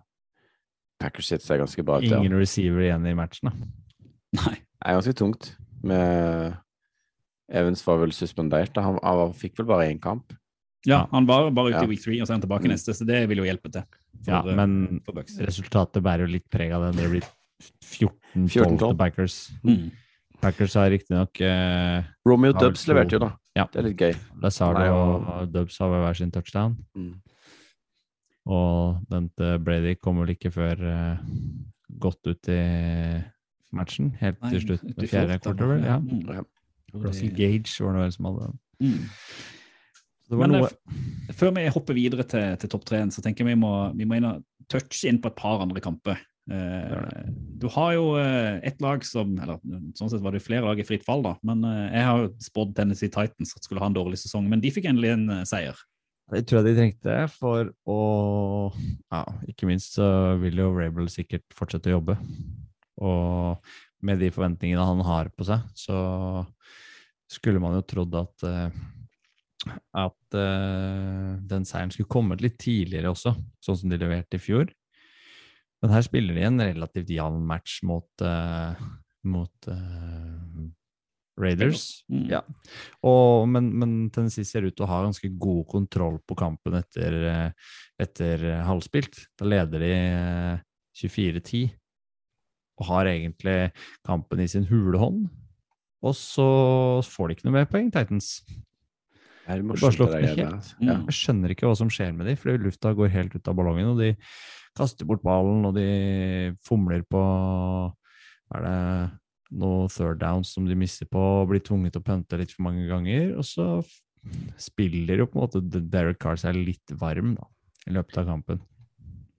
[1.02, 2.10] Packers sitt ser ganske bra ut.
[2.10, 2.20] ja.
[2.20, 3.72] Ingen receiver igjen i matchen, da.
[4.42, 4.58] Nei.
[4.58, 5.54] Det er ganske tungt.
[5.86, 6.58] Med
[7.50, 8.74] Evans var vel suspendert.
[8.74, 8.82] da.
[8.82, 10.34] Han, han fikk vel bare én kamp.
[10.86, 11.84] Ja, han var bare ute Ja.
[11.84, 12.72] i week three, og så er han tilbake Mm.
[12.74, 13.82] neste, så det vil jo hjelpe til.
[14.24, 17.02] for, Ja, eh, men for resultatet bærer jo litt preg av det.
[17.02, 17.24] Det blir
[17.84, 18.78] 14-12 14-12.
[18.80, 19.52] til Backers.
[19.64, 19.92] Mm.
[20.42, 23.32] Packers har riktignok eh, Romeo Dubs to- leverte jo, da.
[23.56, 23.66] Ja.
[23.72, 24.16] Det er litt gøy.
[24.42, 26.76] Lazardo og og- Dubs har hver sin touchdown.
[26.96, 27.14] Mm.
[28.48, 31.18] Og den til Brady kommer vel ikke før eh,
[32.00, 33.24] godt ut i
[33.74, 34.12] matchen.
[34.20, 34.84] Helt Nei, til slutt.
[34.84, 35.84] med Fjerde quarter, vel?
[35.84, 35.98] Ja.
[36.00, 36.46] Mm.
[37.04, 38.54] Russell Gage var det som hadde
[38.84, 39.06] Mm.
[40.28, 43.46] Det var Men noe eh, før vi hopper videre til, til topp tre-en, så tenker
[43.46, 46.20] jeg vi må, vi må inn og touche inn på et par andre kamper.
[46.46, 47.26] Uh,
[47.58, 49.58] du har jo uh, et lag som eller
[49.98, 51.34] Sånn sett var det flere lag i fritt fall, da.
[51.46, 54.46] Men uh, jeg har jo spådd Tennessee Titans at skulle ha en dårlig sesong.
[54.52, 55.80] Men de fikk endelig en eh, seier.
[56.34, 58.00] Det tror jeg de trengte for å
[59.14, 60.08] Ja, ikke minst så
[60.42, 62.18] vil jo Rabel sikkert fortsette å jobbe.
[63.02, 63.74] Og
[64.06, 65.98] med de forventningene han har på seg, så
[67.32, 68.84] skulle man jo trodd at eh,
[69.96, 73.34] at eh, den seieren skulle kommet litt tidligere også,
[73.64, 74.70] sånn som de leverte i fjor.
[75.82, 78.84] Men her spiller de en relativt jevn match mot, eh,
[79.26, 79.72] mot
[81.40, 82.06] Raiders.
[82.12, 82.28] Mm.
[82.32, 82.42] Ja.
[83.06, 87.18] Og, men, men Tennessee ser ut til å ha ganske god kontroll på kampen etter,
[88.02, 89.26] etter halvspilt.
[89.40, 90.62] Da leder de eh,
[91.02, 91.74] 24-10
[92.76, 93.60] og har egentlig
[94.04, 95.28] kampen i sin hule hånd.
[96.04, 96.46] Og så
[97.08, 98.40] får de ikke noe mer poeng, Titans.
[99.46, 100.72] Det er det helt.
[100.82, 100.96] Ja.
[101.06, 103.92] Jeg skjønner ikke hva som skjer med dem, fordi lufta går helt ut av ballongen,
[103.94, 104.16] og de
[104.76, 107.22] kaster bort ballen, og de fomler på
[108.56, 108.80] Er det
[109.56, 112.66] noe third downs som de mister på, og blir tvunget til å pønte litt for
[112.68, 113.68] mange ganger, og så
[114.58, 117.46] spiller jo på en måte Derek Carr seg litt varm da,
[117.86, 118.62] i løpet av kampen.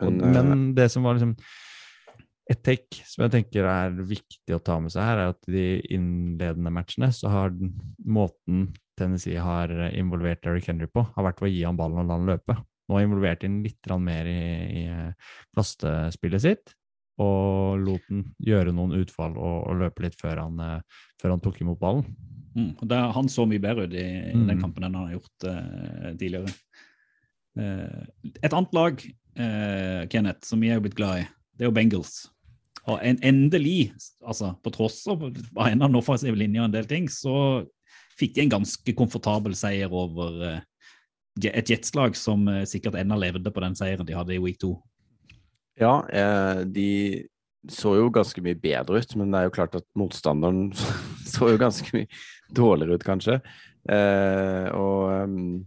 [0.03, 1.35] Og, Men, eh, men det som var liksom
[2.47, 5.67] et take som jeg tenker er viktig å ta med seg her, er at de
[5.91, 7.73] innledende matchene så har den
[8.07, 12.17] måten Tennessee har involvert Derrick Henry på, har vært å gi ham ballen og la
[12.17, 12.57] han løpe.
[12.87, 14.43] Nå har involvert inn litt mer i,
[14.81, 16.77] i eh, kastespillet sitt,
[17.19, 21.43] og lot han gjøre noen utfall og, og løpe litt før han, eh, før han
[21.43, 22.07] tok imot ballen.
[22.57, 22.71] Mm.
[22.79, 24.63] Og han så mye bedre ut i, i den Mm.
[24.63, 26.55] kampen enn han har gjort uh, tidligere.
[27.59, 29.03] Uh, et annet lag,
[29.37, 32.15] uh, Kenneth, som vi er blitt glad i, det er jo Bengals.
[32.87, 36.87] Og en, endelig, altså på tross av en av den offensive linja og en del
[36.91, 37.65] ting, så
[38.17, 40.61] fikk de en ganske komfortabel seier over uh,
[41.43, 44.77] et jetslag som uh, sikkert ennå levde på den seieren de hadde i week 2.
[45.77, 47.29] Ja, eh, de
[47.69, 50.71] så jo ganske mye bedre ut, men det er jo klart at motstanderen
[51.35, 52.09] så jo ganske mye
[52.57, 53.41] dårligere ut, kanskje.
[53.93, 55.67] Eh, og um,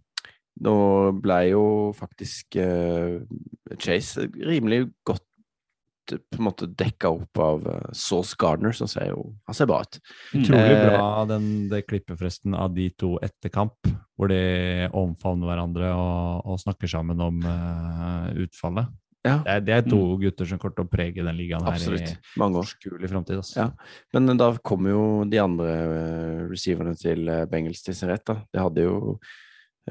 [0.65, 0.77] nå
[1.23, 1.63] ble jo
[1.95, 3.21] faktisk eh,
[3.79, 5.23] Chase rimelig godt
[6.17, 9.81] på en måte dekka opp av uh, Sauce Gardner, som ser jo Han ser bra
[9.85, 9.99] ut.
[10.33, 15.51] Utrolig Eh, bra den, det klippet forresten av de to etter kamp, hvor de omfavner
[15.51, 18.89] hverandre og, og snakker sammen om uh, utfallet.
[19.27, 21.75] Ja, Det er, det er to gutter som kommer til å prege den ligaen her
[21.75, 23.41] i overskuelig framtid.
[23.41, 23.65] Altså.
[23.65, 23.95] Ja.
[24.15, 28.39] Men da kommer jo de andre uh, receiverne til uh, Bengels til sin rett, da.
[28.47, 29.17] De hadde jo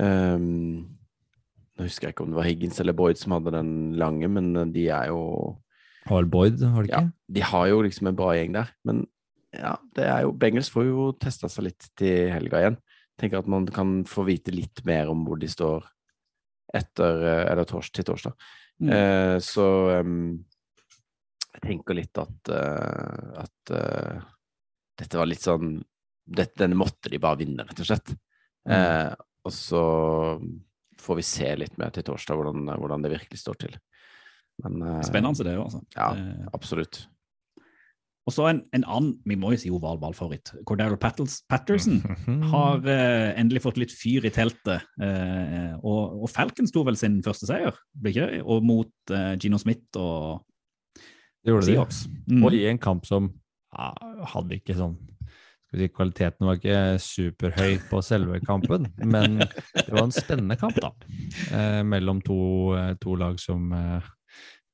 [0.01, 0.87] um,
[1.79, 4.49] Nå husker jeg ikke om det var Higgins eller Boyd som hadde den lange, men
[4.59, 5.21] eh, de er jo
[6.09, 8.73] Har Boyd, har det Ja, de har jo liksom en bra gjeng der.
[8.89, 9.07] Men
[9.55, 12.79] ja, det er jo Bengels får jo testa seg litt til helga igjen.
[13.21, 15.87] Tenker at man kan få vite litt mer om hvor de står
[16.77, 18.35] etter eh, Eller tors, til torsdag.
[18.79, 18.91] Mm.
[18.95, 19.67] Eh, så
[20.05, 20.37] um,
[21.55, 24.21] jeg tenker litt at uh, at uh,
[24.99, 25.79] dette var litt sånn
[26.29, 28.13] dette, Denne måtte de bare vinne, rett og slett.
[28.69, 29.13] Eh,
[29.49, 29.83] og så
[31.01, 33.79] får vi se litt mer til torsdag hvordan, hvordan det virkelig står til.
[34.65, 35.85] Men uh, Spennende det òg, altså.
[35.97, 37.05] Ja, uh, absolutt.
[38.29, 42.03] Og så en, en annen, vi må jo si oval ballfavoritt, Cordero Patterson.
[42.53, 44.85] har uh, endelig fått litt fyr i teltet.
[45.01, 48.43] eh, og, og Falcons sto vel sin første seier, ble ikke det?
[48.45, 50.45] Og mot Gino Smith og
[50.99, 51.73] Det gjorde de.
[51.73, 52.03] Seahawks.
[52.27, 52.43] Mm.
[52.43, 53.31] Og i en kamp som
[53.73, 53.93] ja,
[54.35, 54.99] hadde ikke sånn
[55.69, 60.57] skal vi si, Kvaliteten var ikke superhøy på selve kampen, men det var en spennende
[60.57, 60.95] kamp, da.
[61.53, 62.39] Eh, mellom to,
[63.03, 64.07] to lag som eh,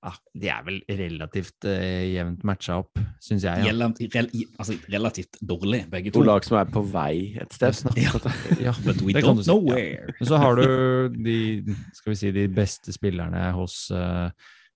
[0.04, 3.64] ja, De er vel relativt eh, jevnt matcha opp, syns jeg.
[3.64, 3.72] Ja.
[3.72, 4.28] Rel rel
[4.60, 6.26] altså, relativt dårlig, begge To to.
[6.28, 7.80] lag som er på vei et sted.
[8.00, 8.12] Ja.
[8.66, 10.12] Ja, But we don't si, know where.
[10.12, 10.28] Ja.
[10.28, 10.66] så har du
[11.16, 11.38] de,
[11.96, 14.28] skal vi si, de beste spillerne hos uh,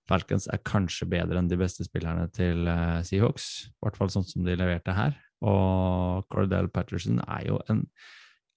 [0.09, 3.49] Falcons er kanskje bedre enn de beste spillerne til uh, Seahawks.
[3.69, 5.13] I hvert fall sånn som de leverte her.
[5.45, 7.85] Og Cordell Patterson er jo en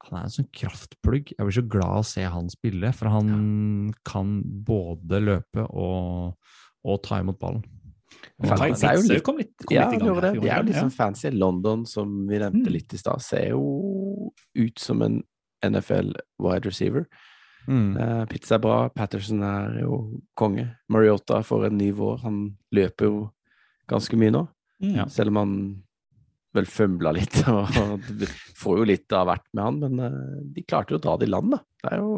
[0.09, 1.33] han er en sånn kraftplugg.
[1.37, 6.35] Jeg blir så glad å se han spille, for han kan både løpe og,
[6.85, 7.63] og ta imot ballen.
[8.43, 10.33] Og det er jo litt- kom litt, kom Ja, litt det.
[10.43, 11.31] De er jo litt sånn fancy.
[11.31, 12.73] London, som vi nevnte Mm.
[12.73, 15.23] litt i stad, ser jo ut som en
[15.63, 17.07] NFL wide receiver.
[17.69, 17.97] Mm.
[17.97, 20.77] Uh, pizza er bra, Patterson er jo konge.
[20.91, 22.21] Mariota får en ny vår.
[22.23, 23.31] Han løper jo
[23.89, 24.49] ganske mye nå,
[24.83, 25.09] Mm.
[25.09, 25.83] Selv om han
[26.57, 27.43] vel fømla litt.
[27.53, 28.25] Og
[28.59, 31.29] får jo litt av hvert med han, men eh, de klarte jo å dra det
[31.29, 31.63] i land, da.
[31.83, 32.17] Det er jo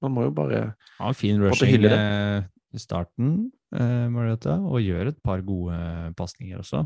[0.00, 2.38] Man må jo bare ja, fin rushing eh,
[2.72, 5.76] i starten, eh, Mariota, og gjør et par gode
[6.16, 6.80] pasninger også.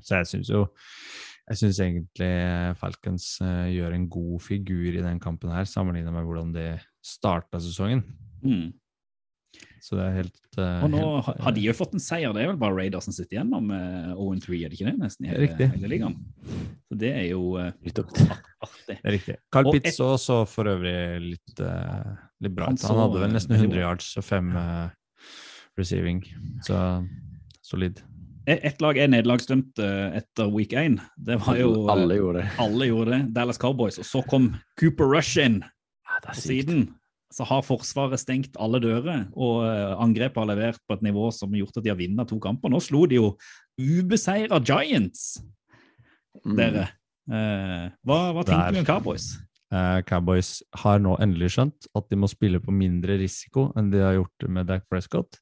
[0.00, 0.62] Så jeg syns jo
[1.46, 2.30] jeg syns egentlig
[2.80, 3.26] Falcons
[3.70, 6.64] gjør en god figur i den kampen her, sammenlignet med hvordan de
[7.04, 8.00] starta sesongen.
[8.40, 8.72] Mm.
[9.86, 12.32] Så det er helt Uh, Og nå helt, ha- har de jo fått en seier.
[12.32, 14.94] Det er vel bare Raiders som sitter igjen med 0-3, er det ikke det?
[15.02, 15.66] Nesten i hele, riktig.
[15.74, 16.14] hele ligaen.
[16.88, 18.26] Så det er jo uh, litt artig.
[18.88, 19.36] Det er riktig.
[19.52, 20.94] Carl Og Pitts et, også for øvrig
[21.26, 24.50] litt, uh, litt bra Han så, Han, hadde vel nesten eh, 100 yards og fem
[25.76, 26.24] receiving,
[26.64, 26.80] så
[27.62, 28.00] solid.
[28.48, 30.96] E- Ett lag er nederlagsdømt etter week 1.
[31.20, 32.50] Det var jo Alle gjorde det.
[32.64, 33.22] alle gjorde det.
[33.36, 33.98] Dallas Cowboys.
[34.00, 36.48] Og så kom Cooper Rush inn Ja, det er på sykt.
[36.48, 36.86] siden.
[37.34, 41.50] Så har Forsvaret stengt alle dører, og eh, angrepet har levert på et nivå som
[41.50, 42.70] har gjort at de har vunnet to kamper.
[42.70, 43.32] Nå slo de jo
[43.80, 45.42] ubeseira Giants,
[46.44, 46.56] Mm.
[46.56, 46.82] dere.
[47.32, 49.30] Eh, hva, hva tenker du om Cowboys?
[49.72, 54.02] Eh, Cowboys har nå endelig skjønt at de må spille på mindre risiko enn de
[54.04, 55.40] har gjort med Dak Prescott,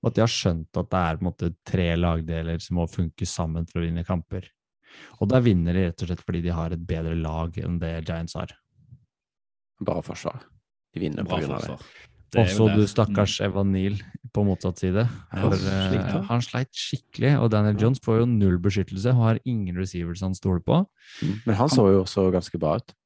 [0.00, 2.86] og at de har skjønt at det er på en måte tre lagdeler som må
[2.88, 4.46] funke sammen for å vinne kamper.
[5.20, 7.92] Og der vinner de rett og slett fordi de har et bedre lag enn det
[8.06, 8.54] Giants har.
[9.82, 10.40] Bra forsvar.
[10.96, 11.78] De vinner av det.
[12.34, 12.76] Det Også det.
[12.80, 14.00] du stakkars Evan Neal
[14.34, 15.04] på motsatt side.
[15.06, 16.20] Ja, For, slik, eh, ja.
[16.26, 20.34] han sleit skikkelig, og Daniel Jones får jo null beskyttelse og har ingen receivers han
[20.36, 20.80] stoler på.
[21.22, 21.36] Mm.
[21.46, 22.96] Men han så jo også ganske bra ut.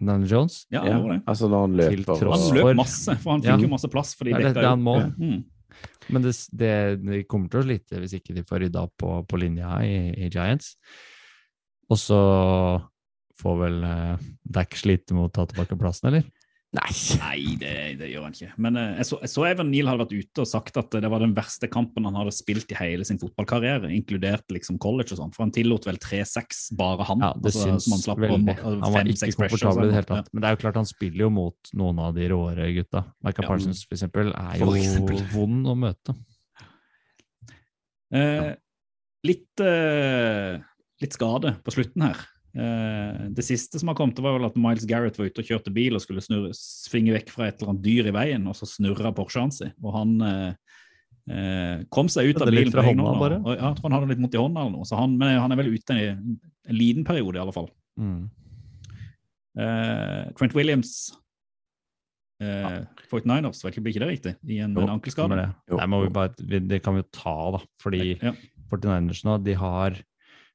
[0.00, 1.16] Daniel Jones Ja, han gjorde.
[1.28, 3.56] Altså når han løper tross Han løp masse, for han Ja.
[3.56, 4.14] fikk jo masse plass.
[4.16, 4.96] fordi Det er det- må.
[5.18, 5.44] Mm.
[6.10, 9.26] Men det, det, de kommer til å slite hvis ikke de får rydda opp på,
[9.26, 10.76] på linja i, i Giants.
[11.90, 12.20] Og så
[13.40, 16.24] får vel eh, Dack slite med å ta tilbake plassen, eller?
[16.70, 16.90] Nei!
[17.18, 18.52] Nei, det, det gjør han ikke.
[18.62, 21.08] Men eh, jeg så, jeg så Evan Neal hadde vært ute og sagt at det
[21.10, 25.18] var den verste kampen han hadde spilt i hele sin fotballkarriere, inkludert liksom college og
[25.18, 25.32] sånn.
[25.34, 27.26] For han tillot vel 3-6, bare han.
[27.26, 28.54] Ja, det altså, syns veldig.
[28.54, 30.30] på, Han var ikke komfortabel i det hele tatt.
[30.30, 33.04] Men det er jo klart han spiller jo mot noen av de råere gutta.
[33.26, 33.50] Michael Ja.
[33.50, 35.22] Parsons for eksempel er jo eksempel.
[35.34, 36.14] vond å møte.
[38.14, 38.52] Eh,
[39.26, 40.60] litt, eh,
[41.02, 42.22] litt skade på slutten her.
[42.50, 45.70] Eh, det siste som har kommet, var vel at Miles Garrett var ute og kjørte
[45.74, 48.66] bil og skulle snurre, svinge vekk fra et eller annet dyr i veien, og så
[48.66, 49.70] snurra Porschen sin.
[49.84, 50.74] Og han eh,
[51.30, 53.38] eh, kom seg ut av bilen fra hånda, bare.
[53.44, 55.38] Og, ja, jeg tror han hadde litt vondt i hånda eller noe, så han, men
[55.38, 56.36] han er vel ute i en,
[56.66, 57.70] en liten periode, i alle fall.
[58.00, 58.20] Mm.
[59.60, 60.92] Eh, Trent Williams
[62.42, 64.34] eh, 49ers, vet ikke, blir ikke det riktig?
[64.46, 65.38] I en, Jo, en ankelskade?
[65.38, 65.48] det.
[65.76, 67.62] Nei, må vi bare, vi- det kan vi jo ta, da.
[67.82, 68.34] Fordi Ja.
[68.70, 69.98] 49ers nå, de har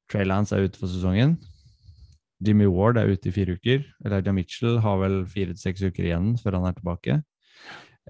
[0.08, 1.36] Trey Lance er ute for sesongen.
[2.44, 3.84] Jimmy Ward er ute i fire uker.
[4.04, 7.20] Elijah Mitchell har vel fire til seks uker igjen før han er tilbake.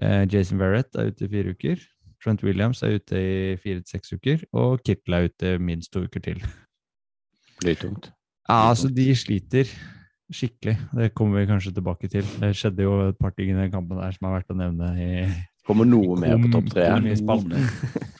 [0.01, 1.83] Eh, Jason Verrett er ute i fire uker.
[2.23, 4.43] Trent Williams er ute i fire til seks uker.
[4.57, 6.41] Og Kittle er ute minst to uker til.
[7.61, 8.11] Blir tungt.
[8.47, 9.69] Ja, altså, de sliter
[10.31, 10.75] skikkelig.
[10.95, 12.27] Det kommer vi kanskje tilbake til.
[12.41, 14.91] Det skjedde jo et par ting i den kampen der som er verdt å nevne
[14.99, 15.11] i
[15.67, 16.87] Kommer noe mer på topp tre?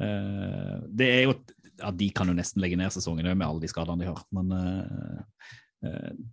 [0.00, 1.34] Eh, det er jo
[1.80, 4.22] ja, De kan jo nesten legge ned sesongen med alle de skadene de har.
[4.36, 5.48] Men uh,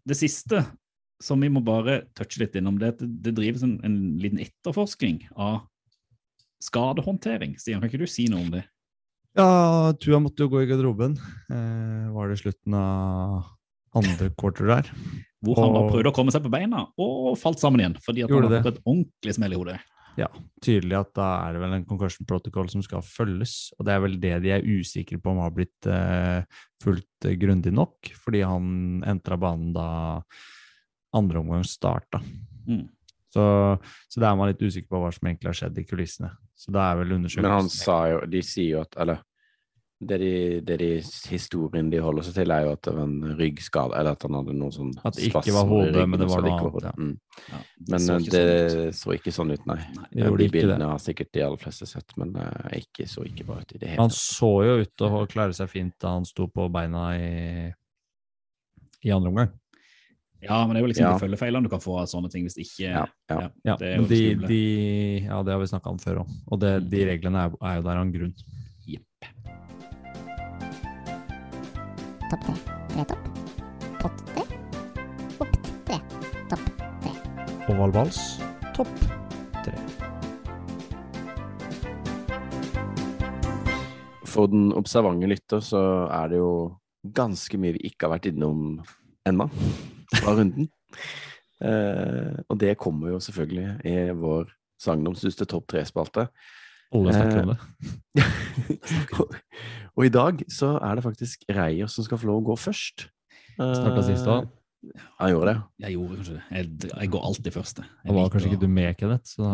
[0.08, 0.66] det siste
[1.24, 4.42] som vi må bare touche litt innom, det er det, det drives en, en liten
[4.44, 5.64] etterforskning av
[6.64, 7.56] skadehåndtering.
[7.58, 8.64] Stian, kan ikke du si noe om det?
[9.38, 11.18] Ja, Tua måtte jo gå i garderoben.
[11.54, 13.52] Eh, var det slutten av
[13.98, 14.90] andre quarter der?
[15.46, 17.98] Hvor han da prøvde å komme seg på beina og falt sammen igjen.
[18.02, 19.78] Fordi at Gjorde han hadde fått et ordentlig smell i hodet.
[20.64, 24.04] Tydelig at da er det vel en concussion protocol som skal følges, og det er
[24.04, 26.42] vel det de er usikre på om har blitt uh,
[26.84, 29.90] fulgt grundig nok, fordi han entra banen da
[31.18, 32.22] andre omgang starta.
[32.68, 32.88] Mm.
[33.34, 33.46] Så,
[34.10, 36.32] så der er man litt usikker på hva som egentlig har skjedd i kulissene.
[36.58, 39.20] Så det er vel undersøkelsen Men han sa jo De sier jo at Eller
[40.00, 40.32] det de,
[40.62, 40.88] det de
[41.32, 44.36] historien de holder seg til, er jo at det var en ryggskade, eller at han
[44.38, 46.92] hadde noe sånn At det ikke var hodet, ryggen, men det var noe annet, ja.
[46.98, 47.16] Mm.
[47.50, 48.44] Ja, Men så eh, det
[48.76, 49.78] sånn så ikke sånn ut, nei.
[49.96, 50.52] Nei, de ikke det.
[50.54, 53.82] bildene har sikkert de aller fleste sett, men uh, ikke så ikke bra ut i
[53.82, 56.70] det hele Han så jo ut til å klare seg fint da han sto på
[56.78, 57.72] beina i,
[59.08, 59.50] i andre omgang.
[60.46, 61.14] Ja, men det er jo liksom Ja.
[61.18, 63.50] de følgefeilene du kan få av sånne ting hvis ikke Ja, ja.
[63.66, 64.62] Ja, Det er jo de, de,
[65.26, 66.36] ja, det har vi snakka om før òg.
[66.52, 67.08] Og det, de Mm.
[67.10, 68.36] reglene er, er jo der av en grunn.
[68.86, 69.04] Jepp.
[72.28, 72.54] Topp tre.
[72.92, 73.28] Tre topp.
[74.02, 74.42] Pott tre.
[75.40, 75.54] Opp
[75.88, 75.98] tre.
[76.52, 76.66] Topp
[77.04, 77.12] tre.
[77.72, 78.18] Oval vals,
[78.76, 78.90] topp
[79.64, 79.76] tre.
[84.28, 86.52] For den observante lytter så er det jo
[87.16, 88.82] ganske mye vi ikke har vært innom
[89.28, 89.48] ennå
[90.18, 90.68] fra runden.
[91.58, 96.28] Eh, og det kommer jo selvfølgelig i vår sagnomsuste topp tre-spalte.
[96.96, 98.24] Alle snakker om Eh, det.
[99.20, 99.36] og,
[99.98, 103.08] og i dag så er det faktisk Reier som skal få lov å gå først.
[103.58, 104.48] Snakka sist òg.
[104.86, 105.62] Eh, Han gjorde det.
[105.84, 106.44] Jeg gjorde kanskje det.
[106.54, 107.80] Jeg, jeg går alltid først.
[108.06, 109.26] Da var kanskje å- ikke du med, Kenneth.
[109.36, 109.48] Så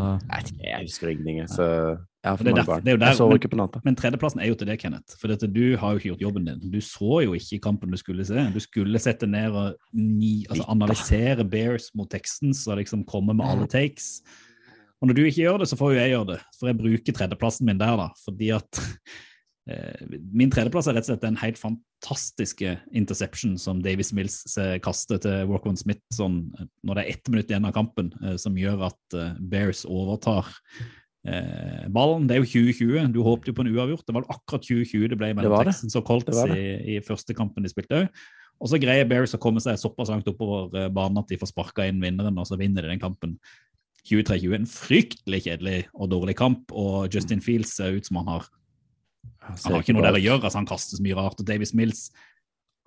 [0.59, 2.83] Jeg, husker ingenting, så jeg har for Det er mange derfor- barn.
[2.83, 3.81] det er jo der- Jeg sover men- ikke på natta.
[3.85, 5.15] Men tredjeplassen er jo til det, Kenneth.
[5.17, 6.69] For dette, du har jo ikke gjort jobben din.
[6.69, 8.35] Du så jo ikke kampen du skulle se.
[8.53, 13.45] Du skulle sette ned og ni, altså analysere Bears mot Texans og liksom komme med
[13.47, 14.21] alle takes.
[15.03, 16.39] Og når du ikke gjør det, så får jo jeg gjøre det.
[16.55, 18.05] For jeg bruker tredjeplassen min der, da.
[18.23, 18.79] Fordi at
[19.69, 24.77] eh, Min tredjeplass er rett og slett den helt fantastiske interception som Davis Mills eh,
[24.83, 28.37] kaster til Walkman Smith sånn, eh, når det er ett minutt igjen av kampen, eh,
[28.39, 30.53] som gjør at eh, Bears overtar
[31.27, 32.29] eh, ballen.
[32.29, 33.11] Det er jo 2020.
[33.11, 34.07] Du håpet jo på en uavgjort.
[34.07, 35.73] Det var akkurat 2020 det ble mellom det.
[35.73, 36.63] Texans og Colts i,
[36.95, 38.23] i første kampen de spilte òg.
[38.63, 41.83] Og så greier Bears å komme seg såpass langt oppover banen at de får sparka
[41.89, 43.33] inn vinneren, og så vinner de den kampen.
[44.09, 44.57] 23-20.
[44.57, 48.51] En fryktelig kjedelig og dårlig kamp, og Justin Fields ser ut som han har
[49.43, 51.39] Han har ikke noe der å gjøre, altså han kaster så mye rart.
[51.39, 52.05] Og Davis Mills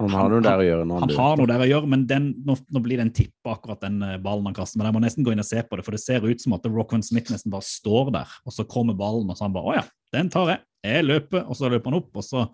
[0.00, 2.30] Han har noe der å gjøre han han har noe der å gjøre, men den,
[2.44, 4.80] nå, nå blir den tippa, akkurat den eh, ballen han kaster.
[4.80, 6.56] Men jeg må nesten gå inn og se på det, for det ser ut som
[6.56, 9.72] at Rockwan Smith nesten bare står der, og så kommer ballen, og så han bare
[9.72, 10.64] Å ja, den tar jeg.
[10.84, 12.44] Jeg løper, og så løper han opp, og så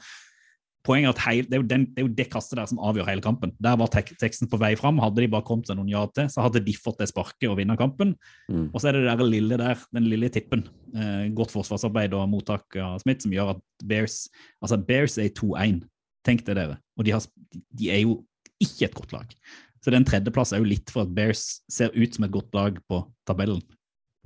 [0.82, 2.80] Poenget er at heil, det, er jo den, det er jo det kastet der som
[2.82, 3.52] avgjør hele kampen.
[3.62, 4.98] Der var tek teksten på vei fram.
[5.02, 7.58] Hadde de bare kommet seg noen yard til, så hadde de fått det sparket og
[7.60, 8.16] vinner kampen.
[8.50, 8.68] Mm.
[8.72, 10.64] Og så er det det der lille der, den lille tippen.
[10.90, 14.24] Eh, godt forsvarsarbeid og mottak av Smith som gjør at Bears
[14.62, 15.84] Altså, Bears er 2-1.
[16.26, 16.80] Tenk det, dere.
[16.98, 17.30] Og de, har,
[17.78, 18.18] de er jo
[18.62, 19.38] ikke et godt lag.
[19.82, 22.78] Så den tredjeplass er jo litt for at Bears ser ut som et godt lag
[22.90, 23.62] på tabellen.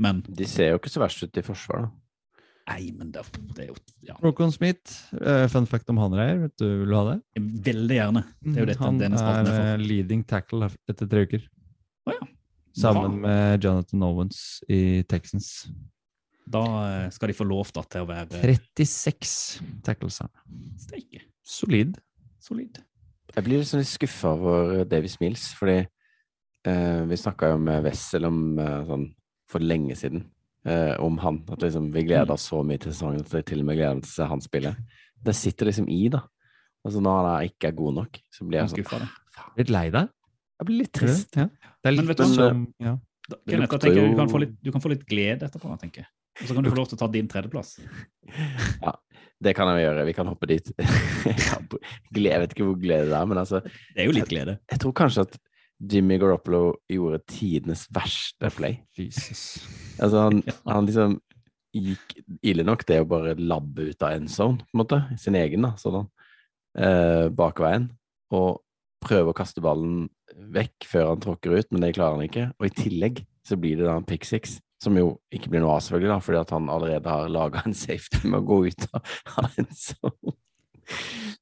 [0.01, 1.95] Men De ser jo ikke så verst ut i forsvar, da.
[2.67, 3.23] Nei, men det,
[3.57, 3.77] det er jo
[4.09, 7.19] ja, Rokon Smith, eh, fun fact om han Reier, vet du, vil du ha det?
[7.67, 8.23] veldig gjerne.
[8.43, 9.67] Det er jo dette han denne er er for.
[9.75, 11.45] eh, leading tackle etter tre uker.
[12.07, 12.27] Oh, ja.
[12.77, 15.53] Sammen med Jonathan Owens i Texans.
[16.47, 19.33] Da eh, skal de få lov da, til å være 36
[19.87, 20.21] tackles.
[20.85, 21.25] steike.
[21.43, 21.97] Solid.
[22.43, 22.79] Solid.
[23.35, 27.83] Jeg blir litt sånn litt skuffa over Davis Mills, fordi eh, vi snakka jo med
[27.87, 29.09] Wessel om eh, sånn
[29.51, 30.25] for lenge siden
[30.67, 31.41] eh, om han.
[31.53, 33.99] At liksom, vi gleder oss så mye til sesongen at jeg til og med gleder
[33.99, 34.75] meg til å se han spille.
[35.27, 36.23] Det sitter liksom i, da.
[36.87, 39.47] Altså Når han ikke er god nok, så blir Jeg jeg sånn skuffa.
[39.59, 40.13] Litt lei deg?
[40.57, 41.37] Jeg blir litt trist.
[41.37, 41.49] Ja.
[41.83, 42.35] Det er Men vet du hva?
[42.35, 42.99] som ja.
[43.27, 46.05] Da, Kenneth, da tenker du kan, få litt, du kan få litt glede etterpå, tenker
[46.05, 46.11] jeg.
[46.37, 47.77] Og så kan du få lov til å ta din tredjeplass.
[48.85, 48.93] Ja,
[49.43, 50.05] det kan jeg gjøre.
[50.07, 50.71] Vi kan hoppe dit.
[52.17, 54.57] Jeg vet ikke hvor glede det er, men altså Det er jo litt glede.
[54.71, 55.37] Jeg tror kanskje at
[55.93, 58.79] Jimmy Garoppolo gjorde tidenes verste play.
[58.97, 59.59] Jesus.
[60.01, 61.17] Altså, han, han liksom
[61.77, 65.01] gikk ille nok det å bare labbe ut av end zone, på en måte.
[65.21, 66.07] Sin egen, da, sånn.
[66.77, 67.91] Eh, bakveien.
[68.37, 68.63] Og
[69.05, 70.07] prøve å kaste ballen
[70.53, 72.49] vekk før han tråkker ut, men det klarer han ikke.
[72.59, 75.77] Og i tillegg så blir det da en pick six, som jo ikke blir noe
[75.77, 78.89] av, selvfølgelig, da, fordi at han allerede har laga en safety med å gå ut
[78.91, 80.37] av, av end zone.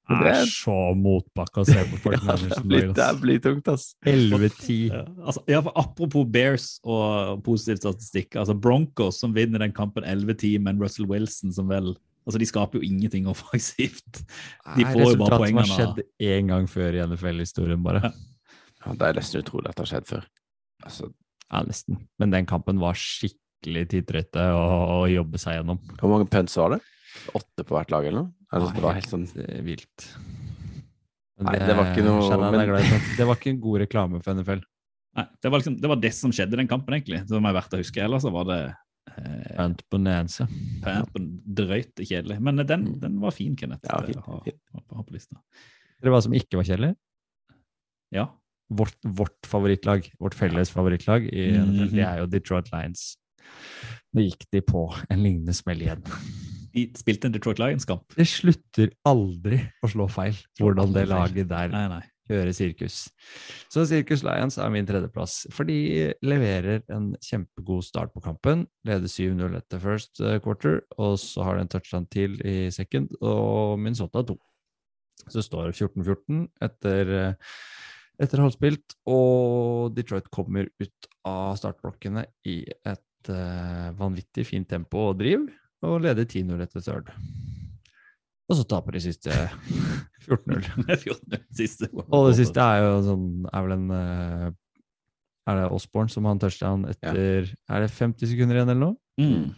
[0.05, 2.62] Det Det er så motbakke å se på Ja, det Fortnite.
[2.69, 3.87] blir, det blir tungt, ass.
[4.05, 4.90] 11-10.
[4.93, 8.37] Ja, altså, ja, apropos Bears og positiv statistikk.
[8.37, 12.79] altså Broncos som vinner den kampen 11-10, men Russell Wilson som vel altså De skaper
[12.81, 14.23] jo ingenting offensivt.
[14.77, 15.64] De Nei, får jo bare poengene.
[15.64, 18.01] Resultatet har skjedd én gang før i NFL-historien, bare.
[18.05, 18.12] Ja.
[18.85, 20.25] Ja, det er nesten utrolig at det har skjedd før.
[20.85, 21.09] Altså,
[21.53, 21.99] Ja, nesten.
[22.21, 24.64] Men den kampen var skikkelig tidtrøyte å,
[25.01, 25.79] å jobbe seg gjennom.
[26.01, 26.81] hvor mange punts var det?
[27.35, 28.33] Åtte på hvert lag, eller noe?
[28.55, 30.07] Altså, det var helt sånn eh, vilt.
[31.38, 33.11] Men Nei, det var ikke noe- men-.
[33.18, 34.62] Det var ikke en god reklame for NFL.
[35.14, 37.22] Nei, det var, liksom, det var det som skjedde i den kampen, egentlig.
[37.31, 38.03] Som er verdt å huske.
[38.03, 38.61] Ellers så var det
[39.14, 40.46] eh, Pant Bonanza.
[40.83, 42.38] pæpen drøyt kjedelig.
[42.42, 43.87] Men den, den var fin, Kenneth.
[43.90, 44.59] Ja, fin, å ha- fin.
[44.74, 45.38] ha på- ha på lista.
[46.03, 46.94] Det var som ikke var kjedelig?
[48.14, 48.29] Ja.
[48.74, 51.94] Vårt, vårt favorittlag, vårt felles favorittlag i NFL, -hmm.
[51.94, 53.16] det er jo Detroit Lions.
[54.14, 56.03] Nå gikk de på en lignende smell igjen.
[56.74, 58.16] De spilte en Detroit Lions-kamp.
[58.18, 62.00] Det slutter aldri å slå feil, hvordan det laget der Nei, nei.
[62.30, 62.96] hører sirkus.
[63.70, 68.66] Så Sirkus Lions er min tredjeplass, for de leverer en kjempegod start på kampen.
[68.88, 73.14] Leder 7-0 etter first eh, quarter, og så har de en touchdown til i second,
[73.22, 74.38] og Minnesota 2.
[75.28, 77.56] Så det står 14-14 etter, eh,
[78.24, 85.16] etter halvspilt, og Detroit kommer ut av startblokkene i et uh, vanvittig fint tempo og
[85.22, 85.46] driv,
[85.85, 87.11] og leder 10-0 etter third.
[88.51, 89.33] Og så taper de siste
[90.27, 90.68] 14-0.
[92.14, 94.47] Og det siste er jo sånn Er vel en eh,
[95.51, 98.97] Er det Osborne som har en touchdown etter Er det 50 sekunder igjen, eller noe?
[99.20, 99.53] Mm.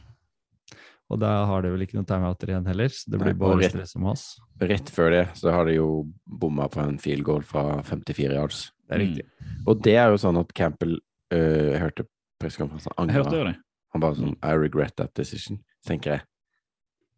[1.06, 3.70] Og da har de vel ikke noen timeouter igjen heller, så det blir bare rett-
[3.76, 4.22] stress og mas.
[4.58, 5.86] Rett før det så har de jo
[6.26, 8.64] bomma på en field goal fra 54 yards.
[8.88, 9.26] Det er riktig.
[9.70, 12.06] Og det er jo sånn at Campbell øh, Jeg hørte
[12.42, 13.54] pressekonferansen angra.
[13.94, 15.60] Han bare sånn I regret that decision.
[15.86, 16.26] Tenker jeg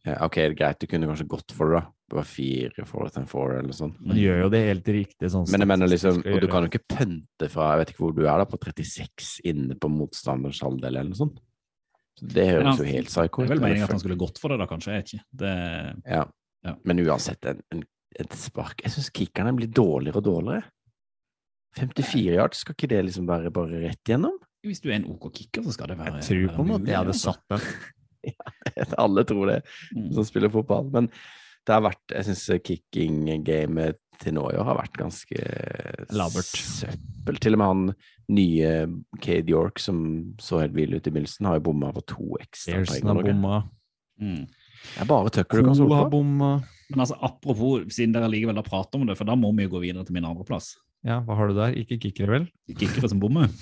[0.09, 1.95] OK, det er greit, du kunne kanskje gått for det, da.
[2.09, 3.91] Det var fire fourth and four eller sånn.
[4.01, 6.71] Man gjør jo det helt riktig sånn Men jeg mener liksom Og du kan jo
[6.71, 10.63] ikke pønte fra Jeg vet ikke hvor du er, da, på 36 inne på motstanders
[10.65, 11.43] halvdel eller noe sånt.
[12.17, 14.41] Så det høres ja, jo helt psycho Det er vel meningen at han skulle gått
[14.41, 14.95] for det, da, kanskje.
[14.97, 15.29] Jeg vet ikke.
[15.43, 15.53] Det,
[16.15, 16.25] Ja.
[16.67, 16.75] Ja.
[16.89, 17.85] Men uansett, en, en,
[18.19, 20.65] et spark Jeg syns kickerne blir dårligere og dårligere.
[21.79, 24.41] 54 yards, skal ikke det liksom være bare rett gjennom?
[24.67, 26.91] hvis du er en OK kicker, så skal det være Jeg tror på en måte
[26.91, 27.33] jeg hadde altså.
[27.33, 27.69] satt den.
[29.03, 29.61] Alle tror det,
[29.97, 30.13] Mm.
[30.15, 30.91] som spiller fotball.
[30.93, 31.09] Men
[31.67, 35.39] det har vært Jeg syns kicking-gamet til nå i år har vært ganske
[36.11, 36.49] Labert.
[36.59, 37.37] søppel.
[37.39, 37.83] Til og med han
[38.35, 38.71] nye
[39.23, 42.81] Cade York, som så helt vill ut i begynnelsen, har jo bomma på to ekstra
[42.83, 43.45] poeng.
[43.45, 43.69] har.
[44.19, 44.43] Mm.
[44.49, 46.23] Det er bare Tucker du kan stole har på.
[46.91, 49.77] Men altså, apropos, siden dere likevel da prater om det, for da må vi jo
[49.77, 50.73] gå videre til min andreplass.
[51.07, 51.77] Ja, hva har du der?
[51.79, 52.49] Ikke kickere, vel?
[52.75, 53.47] Kickere som bommer.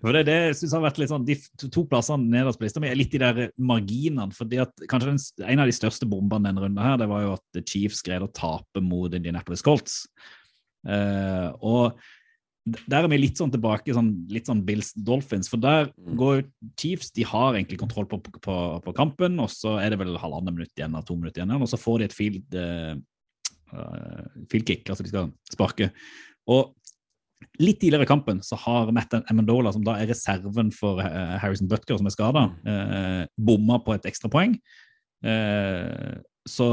[0.00, 2.80] for det, det synes jeg har vært litt sånn, De to, plassene nederst på lista
[2.82, 4.32] mi er litt de der marginene.
[4.36, 7.34] fordi at kanskje den, En av de største bombene denne runden her, det var jo
[7.36, 10.06] at Chiefs greide å tape mot Indianapolis Colts.
[10.86, 12.00] Uh, og
[12.68, 15.48] der er vi litt sånn tilbake, sånn, litt sånn Bills Dolphins.
[15.48, 16.16] For der Mm.
[16.16, 16.44] går
[16.76, 20.54] Chiefs de har egentlig kontroll på, på, på kampen, og så er det vel halvannet
[20.54, 22.96] minutt igjen to minutter igjen, og så får de et field, eh,
[23.72, 25.90] eh, field kick, altså de skal sparke.
[26.48, 26.74] Og
[27.60, 31.68] litt tidligere i kampen så har Matt Amendola, som da er reserven for eh, Harrison
[31.70, 34.56] Butker, som er skada, eh, bomma på et ekstrapoeng.
[35.24, 36.14] Eh,
[36.48, 36.68] så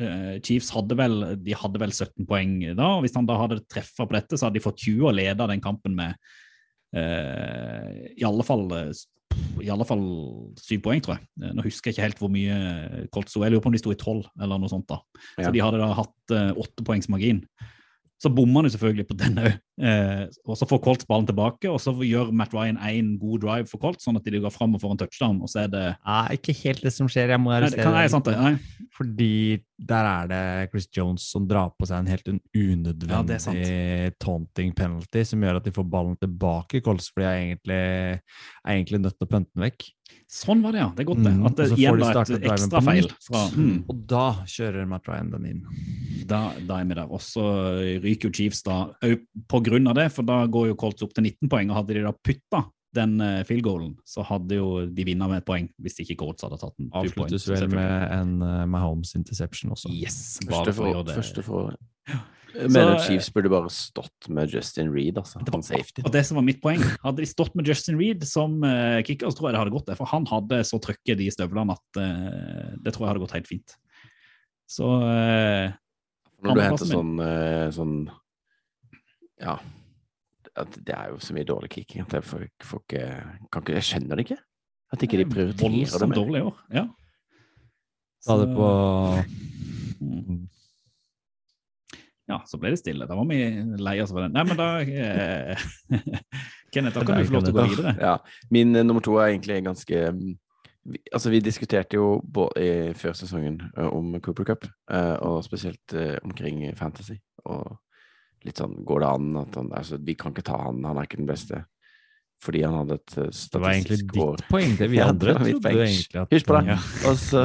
[0.00, 3.62] eh, Chiefs hadde vel, de hadde vel 17 poeng da, og hvis han da hadde
[3.68, 6.16] treffa på dette, så hadde de fått 20 og leda den kampen med
[6.96, 8.90] eh, i alle fall eh,
[9.60, 10.02] i alle fall
[10.60, 11.26] syv poeng, tror jeg.
[11.42, 13.42] Eh, Nå husker jeg ikke helt hvor mye Colt sto.
[13.44, 14.86] Jeg lurer på om de sto i tolv, eller noe sånt.
[14.88, 15.00] da.
[15.36, 15.48] Ja.
[15.48, 17.42] Så de hadde da hatt åtte poengs margin.
[18.16, 19.56] Så bommer han jo selvfølgelig på den òg.
[19.76, 23.68] Eh, og så får Colts ballen tilbake, og så gjør Matt Ryan én god drive
[23.68, 25.84] for Colts, sånn at de går fram og får en touchdown, og så er det
[25.98, 27.34] Nei, ikke helt det som skjer.
[27.34, 28.36] Jeg må Nei, det kan arrestere jeg, sant det?
[28.40, 28.86] Nei.
[28.96, 29.32] Fordi
[29.92, 30.42] der er det
[30.72, 35.60] Chris Jones som drar på seg en helt unødvendig Ja, er taunting penalty, som gjør
[35.60, 36.80] at de får ballen tilbake.
[36.86, 37.82] Colts blir egentlig,
[38.16, 39.90] er egentlig nødt til å pønte den vekk.
[40.26, 40.88] Sånn var det, ja.
[40.94, 41.32] Det er godt, det.
[41.36, 43.08] Mm, At det igjen var et ekstra feil.
[43.22, 45.60] Fra, mm, Og da kjører Matt Ryan den inn.
[46.26, 47.06] da, da er vi der.
[47.10, 47.44] Og så
[48.02, 51.14] ryker jo Chiefs da òg på grunn av det, for da går jo Colts opp
[51.14, 51.70] til 19 poeng.
[51.70, 52.64] Og hadde de da putta
[52.96, 56.46] den eh, field goalen, så hadde jo de vunnet med et poeng, hvis ikke Colts
[56.46, 56.88] hadde tatt den.
[56.96, 59.92] Avsluttes vel med en uh, Mahomes interception også.
[59.92, 61.18] Yes, Første bare for å gjøre det.
[61.20, 61.76] første for
[62.56, 65.40] Jeg Så, mener eh, Chiefs burde bare stått med Justin Reed, altså.
[65.44, 66.02] Det var safety.
[66.06, 69.28] Og det som var mitt poeng, hadde de stått med Justin Reed som uh, kicker,
[69.30, 69.86] så tror jeg det hadde gått.
[69.90, 73.36] det, For han hadde så trøkket i støvlene at uh, det tror jeg hadde gått
[73.36, 73.76] helt fint.
[74.66, 75.74] Så uh,
[76.42, 77.96] Når du henter sånn, uh, sånn
[79.42, 79.58] Ja.
[80.56, 83.04] at Det er jo så mye dårlig kicking at jeg får, får ikke,
[83.52, 84.40] kan ikke Jeg skjønner det ikke.
[84.96, 86.18] At ikke de prioriterer det voldsomt mer.
[86.18, 86.58] dårlig i år.
[86.80, 86.86] Ja.
[88.26, 88.68] Ta det på
[89.96, 90.42] Mm.
[92.26, 93.06] Ja, så ble det stille.
[93.06, 93.38] Da var vi
[93.78, 94.34] lei oss for den.
[94.34, 95.66] Nei, men da eh,
[96.74, 97.92] Kenneth, da kan du få lov til å gå videre.
[98.02, 98.16] Ja.
[98.50, 100.00] Min eh, nummer to er egentlig ganske
[100.86, 102.18] vi, Altså, vi diskuterte jo
[102.58, 107.20] i, før sesongen eh, om Cooper Cup, eh, og spesielt eh, omkring fantasy.
[107.46, 107.76] Og
[108.46, 111.06] litt sånn Går det an at han Altså, vi kan ikke ta han, han er
[111.08, 111.62] ikke den beste.
[112.42, 114.42] Fordi han hadde et eh, Det var egentlig statistisk år.
[114.42, 114.74] ditt poeng.
[114.82, 116.74] Det vi Ja, andre det trodde egentlig at Husk på det.
[116.74, 116.80] Ja.
[117.10, 117.44] Og så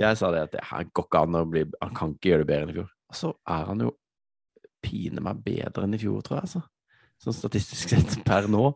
[0.00, 2.46] Jeg sa det at det her går ikke an å bli Han kan ikke gjøre
[2.46, 2.88] det bedre enn i fjor.
[3.16, 3.92] Så er han jo
[4.84, 6.62] pine meg bedre enn i fjor, tror jeg, altså.
[7.20, 8.70] Sånn statistisk sett per nå.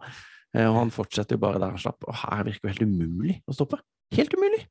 [0.55, 2.05] Eh, Og han fortsetter jo bare der han slapp.
[2.09, 3.81] Og her virker jo helt umulig å stoppe.
[4.15, 4.67] Helt umulig!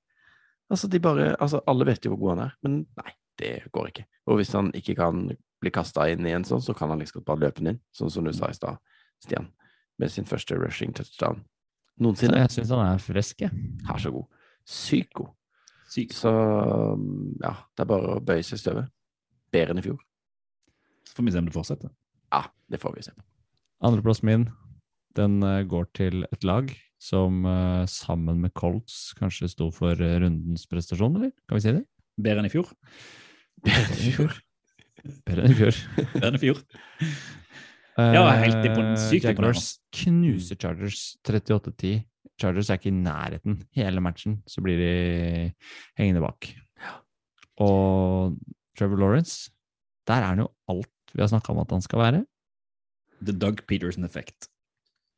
[0.71, 3.11] Altså, de bare Altså, alle vet jo hvor god han er, men nei,
[3.41, 4.05] det går ikke.
[4.29, 5.25] Og hvis han ikke kan
[5.63, 8.11] bli kasta inn i en sånn, så kan han liksom bare løpe den inn, sånn
[8.13, 8.79] som du sa i stad,
[9.23, 9.49] Stian,
[10.01, 11.43] med sin første rushing touchdown
[12.01, 12.39] noensinne.
[12.41, 13.53] jeg syns han er frisk, jeg.
[13.87, 14.25] Her så god.
[14.65, 15.29] Sykt god.
[15.93, 16.15] Sykt.
[16.17, 16.31] Så
[17.43, 18.89] ja, det er bare å bøye seg i støvet.
[19.53, 20.01] Bedre enn i fjor.
[21.07, 21.93] Så får vi se om det fortsetter.
[22.33, 23.25] Ja, det får vi se på.
[23.83, 24.45] Andreplassen min
[25.17, 30.15] den eh, går til et lag som eh, sammen med Colts kanskje sto for eh,
[30.23, 31.33] rundens prestasjon, eller?
[31.49, 31.83] Kan vi si det?
[32.17, 32.71] Bedre enn i fjor.
[33.63, 34.39] Bedre enn i fjor.
[35.27, 35.79] Bedre enn i fjor.
[36.15, 36.63] Bedre enn i fjor.
[37.93, 42.01] Ja, helt sykt Jaguars knuser Chargers 38-10.
[42.41, 44.93] Chargers er ikke i nærheten hele matchen, så blir de
[45.99, 46.49] hengende bak.
[47.61, 48.33] Og
[48.77, 49.51] Trevor Lawrence,
[50.07, 52.23] der er han jo alt vi har snakka om at han skal være.
[53.23, 54.49] The Doug Peterson effect.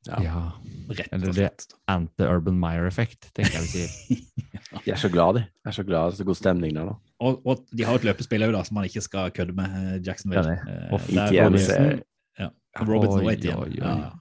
[0.05, 0.51] Ja.
[0.89, 1.63] Rett Eller og slett.
[1.89, 4.25] anti-Urban Meyer-effekt, tenker jeg vi sier.
[4.85, 5.41] De er så glad, de.
[5.63, 6.11] De er så glad.
[6.11, 6.93] Det så god stemning der nå.
[7.25, 9.71] Og, og de har et løpespill òg, som man ikke skal kødde med.
[9.79, 10.51] eh, Jacksonville.
[10.67, 12.03] Eh, Og der ITN Robinson-
[12.43, 12.49] ja.
[12.81, 13.71] Robinson Oi, oi, oi.
[13.79, 14.11] Ja, ja.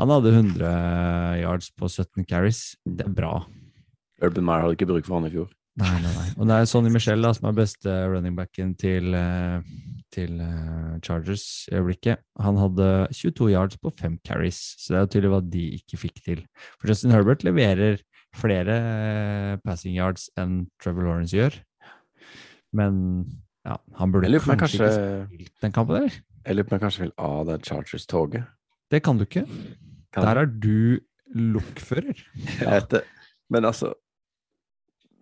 [0.00, 0.72] Han hadde 100
[1.44, 2.74] yards på 17 carries.
[2.86, 3.44] Det er bra.
[4.24, 5.52] Urban Meyer hadde ikke bruk for han i fjor.
[5.78, 6.30] Nei, nei, nei.
[6.34, 9.60] Og det er Sonny Michelle da, som er beste running backen til, eh,
[10.14, 12.24] til eh, Chargers i øyeblikket.
[12.42, 16.00] Han hadde 22 yards på fem carries, så det er jo tydelig hva de ikke
[16.02, 16.42] fikk til.
[16.80, 18.02] For Justin Herbert leverer
[18.36, 21.60] flere eh, passing yards enn Trevor Lawrence gjør.
[22.74, 22.98] Men
[23.62, 26.18] ja, han burde kanskje, kanskje, ikke spilt den kampen, der.
[26.42, 28.50] jeg lurer på om jeg kanskje vil av det Chargers-toget.
[28.90, 29.46] Det kan du ikke.
[30.10, 30.98] Kan Der er du
[31.38, 32.18] lokfører.
[32.64, 32.82] Ja.
[33.52, 33.94] Men altså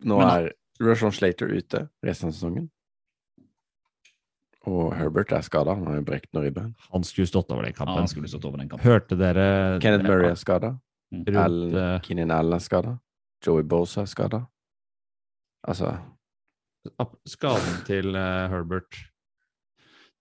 [0.05, 2.71] Nå Men- er Rushon Slater ute resten av sesongen.
[4.67, 5.75] Og Herbert er skada.
[5.75, 6.75] Han har jo brekt noen ribbein.
[6.93, 7.95] Han skulle stått over den kampen.
[7.97, 8.85] han skulle stått over den kampen.
[8.85, 10.73] Hørte dere Kenneth dere- Murray er skada.
[11.15, 11.25] Mm.
[11.25, 12.99] rundt, eh, Keenan Allen er skada.
[13.47, 14.47] Joey Bosa er skada.
[15.67, 15.99] Altså
[17.27, 18.99] skaden til uh, Herbert.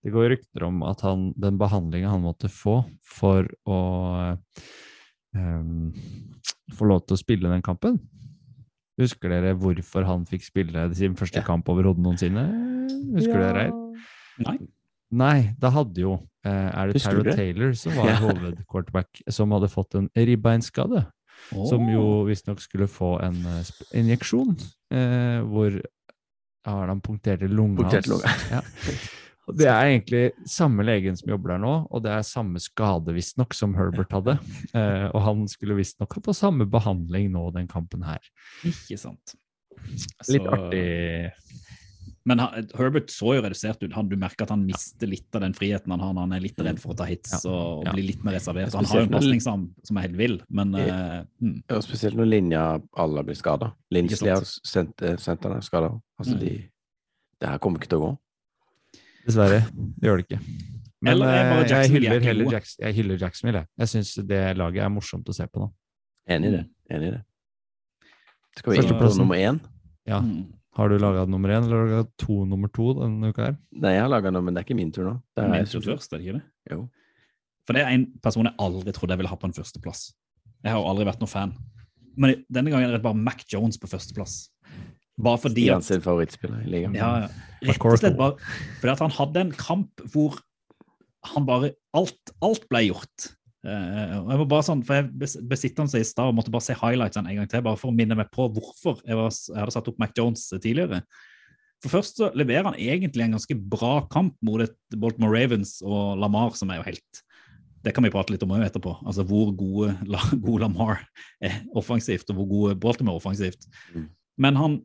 [0.04, 3.78] Det går rykter om at han, den behandlinga han måtte få for å
[4.22, 4.62] eh,
[5.36, 5.92] em,
[6.78, 7.98] få lov til å spille den kampen
[9.02, 11.44] Husker dere hvorfor han fikk spille sin første Ja.
[11.44, 12.46] kamp overhodet noensinne?
[13.16, 13.66] Husker dere?
[14.46, 14.58] Nei.
[15.12, 16.14] Nei, da hadde jo
[16.46, 17.36] eh, Er det Husker du det?
[17.36, 18.16] Taylor som var Ja.
[18.24, 21.06] hovedquarterback, som hadde fått en ribbeinskade?
[21.52, 23.68] Som jo visstnok skulle få en eh,
[24.00, 24.56] injeksjon,
[24.92, 28.32] eh, hvor ja, han punkterte lunga Punkterte lunga.
[28.52, 28.62] Ja.
[29.54, 33.54] Det er egentlig samme legen som jobber der nå, og det er samme skade visstnok
[33.54, 34.40] som Herbert hadde.
[34.74, 38.20] Eh, og han skulle visstnok på samme behandling nå, den kampen her.
[38.66, 39.36] Ikke sant.
[40.30, 41.32] Litt Så- artig.
[42.28, 43.94] Men han, Herbert så jo redusert ut.
[43.94, 46.12] Han, du merker at han mister litt av den friheten han har.
[46.16, 47.52] når Han er litt redd for å ta hits Ja.
[47.52, 47.92] og, og Ja.
[47.94, 48.74] blir litt mer reservert.
[48.74, 51.64] Han har jo en pasning som, som er helt vill, men eh, mm.
[51.70, 53.74] Ja, spesielt når linja alle blir skada.
[53.94, 55.92] Sent- eh, senterne er skada.
[56.20, 56.40] Altså, Mm.
[56.40, 56.70] de
[57.42, 58.18] Det her kommer ikke til å gå.
[59.26, 59.62] Dessverre.
[59.74, 60.40] Det gjør det ikke.
[61.06, 62.62] Men eh, jeg hyller heller gode?
[62.82, 63.64] Jeg hyller Jacksonville.
[63.64, 63.72] jeg.
[63.84, 65.70] Jeg syns det laget er morsomt å se på nå.
[66.36, 66.64] Enig i det.
[66.94, 67.24] Enig i det.
[68.60, 69.60] Skal vi inn på nummer én?
[70.08, 70.22] Ja.
[70.24, 70.46] Mm.
[70.76, 73.56] Har du laga nummer én, eller har du laga to nummer to denne uka her?
[73.72, 75.14] Nei, jeg har laga noe, men det er ikke min tur nå.
[75.36, 76.46] Det er Min tur først, er det ikke det?
[76.74, 76.82] Jo.
[77.66, 80.02] For det er en person jeg aldri trodde jeg ville ha på en førsteplass.
[80.66, 81.54] Jeg har jo aldri vært noen fan.
[82.20, 84.36] Men denne gangen er det bare Mac Jones på førsteplass.
[85.16, 86.98] Bare fordi Stian at sin favorittspiller i ligaen.
[86.98, 87.30] Ja, ja.
[87.66, 88.36] Rett og slett bare
[88.82, 90.38] fordi at han hadde en kamp hvor
[91.32, 93.30] han bare Alt, alt ble gjort.
[93.66, 96.52] Eh, og jeg var bare sånn, for jeg besitter han seg i stad og måtte
[96.54, 99.32] bare se highlightsene en gang til, bare for å minne meg på hvorfor jeg, var,
[99.32, 101.00] jeg hadde satt opp Mac Jones tidligere.
[101.84, 106.20] For først så leverer han egentlig en ganske bra kamp mot et Baltimore Ravens og
[106.22, 107.24] Lamar, som er jo helt
[107.86, 108.96] Det kan vi prate litt om etterpå.
[109.06, 111.04] Altså hvor gode, La, gode Lamar
[111.40, 113.68] er offensivt, og hvor gode Baltimore er offensivt.
[113.94, 114.08] Mm.
[114.42, 114.80] Men han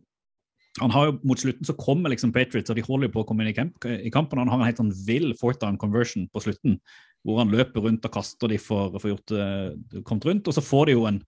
[0.78, 3.28] han har jo Mot slutten så kommer liksom Patriots, og de holder jo på å
[3.28, 4.38] komme inn i, kamp, i kampen.
[4.38, 6.78] Han har en helt sånn vill fourth down conversion på slutten,
[7.26, 10.46] hvor han løper rundt og kaster de for å få gjort det kommet rundt.
[10.46, 11.18] Og så får de jo en,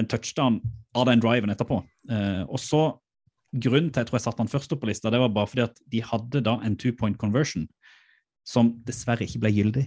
[0.00, 0.62] en touchdown
[0.96, 1.82] av den driven etterpå.
[2.10, 2.86] Eh, og så
[3.48, 5.62] Grunnen til jeg tror jeg satte han først opp på lista, det var bare fordi
[5.64, 7.62] at de hadde da en two point conversion
[8.44, 9.84] som dessverre ikke ble gyldig.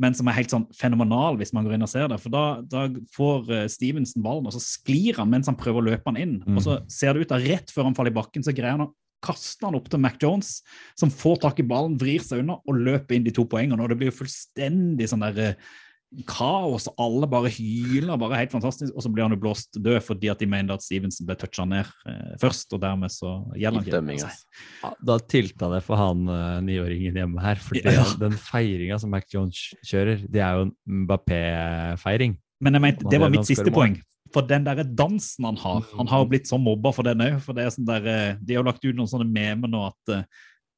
[0.00, 2.20] Men som er helt sånn fenomenal hvis man går inn og ser det.
[2.22, 5.88] For da, da får eh, Stevenson ballen, og så sklir han mens han prøver å
[5.90, 6.38] løpe han inn.
[6.46, 6.56] Mm.
[6.56, 8.88] Og så ser det ut da, rett før han faller i bakken, så greier han
[8.88, 10.62] å kaste han opp til Mac Jones,
[10.98, 13.80] som får tak i ballen, vrir seg unna og løper inn de to poengene.
[13.84, 15.70] Og det blir jo fullstendig sånn der eh,
[16.26, 18.90] kaos, alle bare hyler, bare helt fantastisk.
[18.96, 21.66] Og så blir han jo blåst død fordi at de mener at Stevenson ble toucha
[21.68, 24.30] ned eh, først, og dermed så gjelder han ikke.
[24.82, 27.62] Ja, Da tilta det for han eh, niåringen hjemme her.
[27.62, 28.04] For Ja.
[28.20, 32.36] den feiringa som Mac Jones kjører, det er jo en Mbappé-feiring.
[32.60, 33.96] Men jeg mente, det var mitt siste poeng.
[34.30, 37.40] For den der dansen han har Han har jo blitt så mobba for den òg.
[37.42, 39.86] For det er sånn der, eh, de har jo lagt ut noen sånne memer nå
[39.88, 40.22] at eh,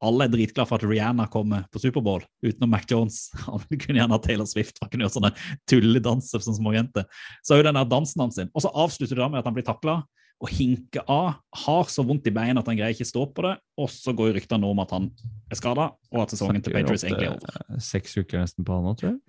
[0.03, 3.29] alle er dritglade for at Rihanna kommer på Superbowl, utenom Mac Jones.
[3.47, 5.31] Han kunne gjerne hatt Taylor Swift, for han kunne gjøre sånne
[5.71, 7.07] tulledanser som småjenter.
[7.43, 8.51] Så er jo den der dansen hans sin.
[8.53, 10.01] Og så avslutter det da med at han blir takla
[10.43, 11.37] og hinker av.
[11.65, 13.55] Har så vondt i beina at han greier ikke stå på det.
[13.79, 15.09] Og så går ryktene om at han
[15.53, 17.61] er skada, og at sesongen til Patriots egentlig er over.
[17.71, 19.21] eh, Seks uker nesten på han nå, tror jeg.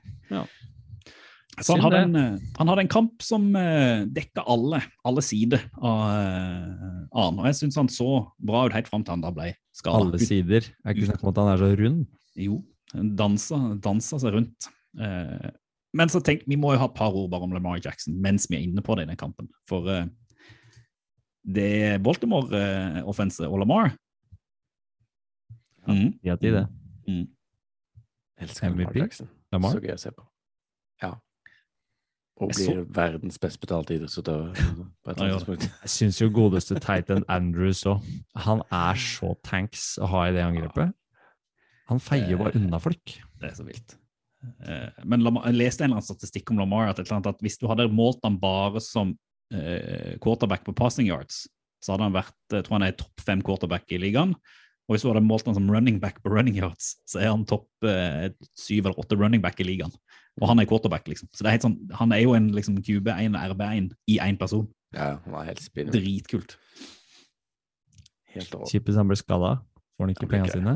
[1.61, 5.61] Så han hadde, en, eh, han hadde en kamp som uh, dekka alle, alle sider
[5.77, 7.37] av eh, av.
[7.37, 8.07] Og jeg syns han så
[8.41, 10.01] bra ut helt fram til han da ble skada.
[10.01, 10.65] Alle sider.
[10.65, 12.07] Jeg er ikke snakk om at han er så rund.
[12.41, 12.57] Jo,
[13.21, 14.69] dansa, dansa seg rundt.
[14.97, 15.51] Eh,
[15.93, 18.47] men så tenk, vi må jo ha et par ord bare om Lamar Jackson mens
[18.49, 19.51] vi er inne på det i den kampen.
[19.69, 20.07] For eh,
[21.43, 23.93] det er Baltimore-offenset og Lamar
[25.83, 26.13] Mhm.
[26.23, 26.63] Ti av ti, det.
[27.07, 27.25] Mm.
[28.39, 28.99] Elsker Lamar MVP?
[29.01, 29.27] Jackson.
[29.51, 29.73] Lamar?
[29.75, 30.23] Så gøy å se på.
[31.03, 31.09] Ja.
[32.41, 34.55] Og blir så- verdens best betalte idrettsutøver
[35.05, 35.67] tidspunkt.
[35.83, 38.01] Jeg syns jo godeste Titan Andrews òg.
[38.47, 40.93] Han er så tanks å ha i det angrepet.
[41.91, 43.19] Han feier bare unna folk.
[43.39, 43.97] Det er så vilt.
[44.65, 47.35] Eh, men Lamar, jeg leste en eller annen statistikk om Lamar at, et eller annet,
[47.35, 49.13] at hvis du hadde målt han bare som
[49.53, 51.45] eh, quarterback på passing yards,
[51.83, 54.33] så hadde han vært jeg tror han er topp fem quarterback i ligaen.
[54.87, 57.45] Og hvis du hadde målt han som running back på running yards, så er han
[57.47, 59.93] topp eh, syv eller åtte running back i ligaen.
[60.41, 61.27] Og han er quarterback, liksom.
[61.31, 64.37] Så det er helt sånn, han er jo en liksom, QB1 og RB1 i én
[64.39, 64.65] person.
[64.95, 65.93] Ja, han var helt spinnvill.
[66.01, 66.55] Dritkult.
[68.33, 68.65] Helt råd.
[68.71, 69.51] Kjipt hvis han blir skada.
[69.93, 70.73] Får han ikke Han pengene sine?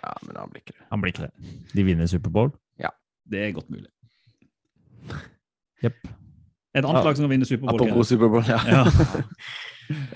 [0.00, 0.86] Ja, men han blir ikke det.
[0.90, 1.54] Han blir ikke det.
[1.76, 2.50] De vinner Superbowl.
[2.80, 2.90] Ja.
[3.30, 3.90] Det er godt mulig.
[5.84, 6.00] Jepp.
[6.74, 7.04] Et annet Ja.
[7.04, 7.78] lag som kan vinne Superbowl.
[7.86, 8.58] Apropos Superbowl, ja.
[8.66, 8.84] Ja.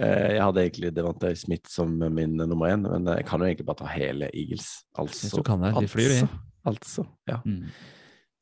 [0.00, 3.66] Eh, Jeg hadde egentlig Devante Smith som min nummer én, men jeg kan jo egentlig
[3.66, 4.64] bare ta hele Eagles.
[4.96, 6.28] Altså, Hvis du kan det, de flyr, de.
[6.64, 7.36] altså, altså, ja.
[7.44, 7.66] Mm.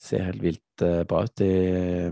[0.02, 1.34] Ser helt vilt eh, bra ut.
[1.40, 2.10] De,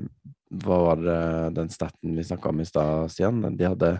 [0.64, 1.20] hva var det
[1.58, 3.42] den staten vi snakka om i stad, Stian?
[3.56, 3.92] De hadde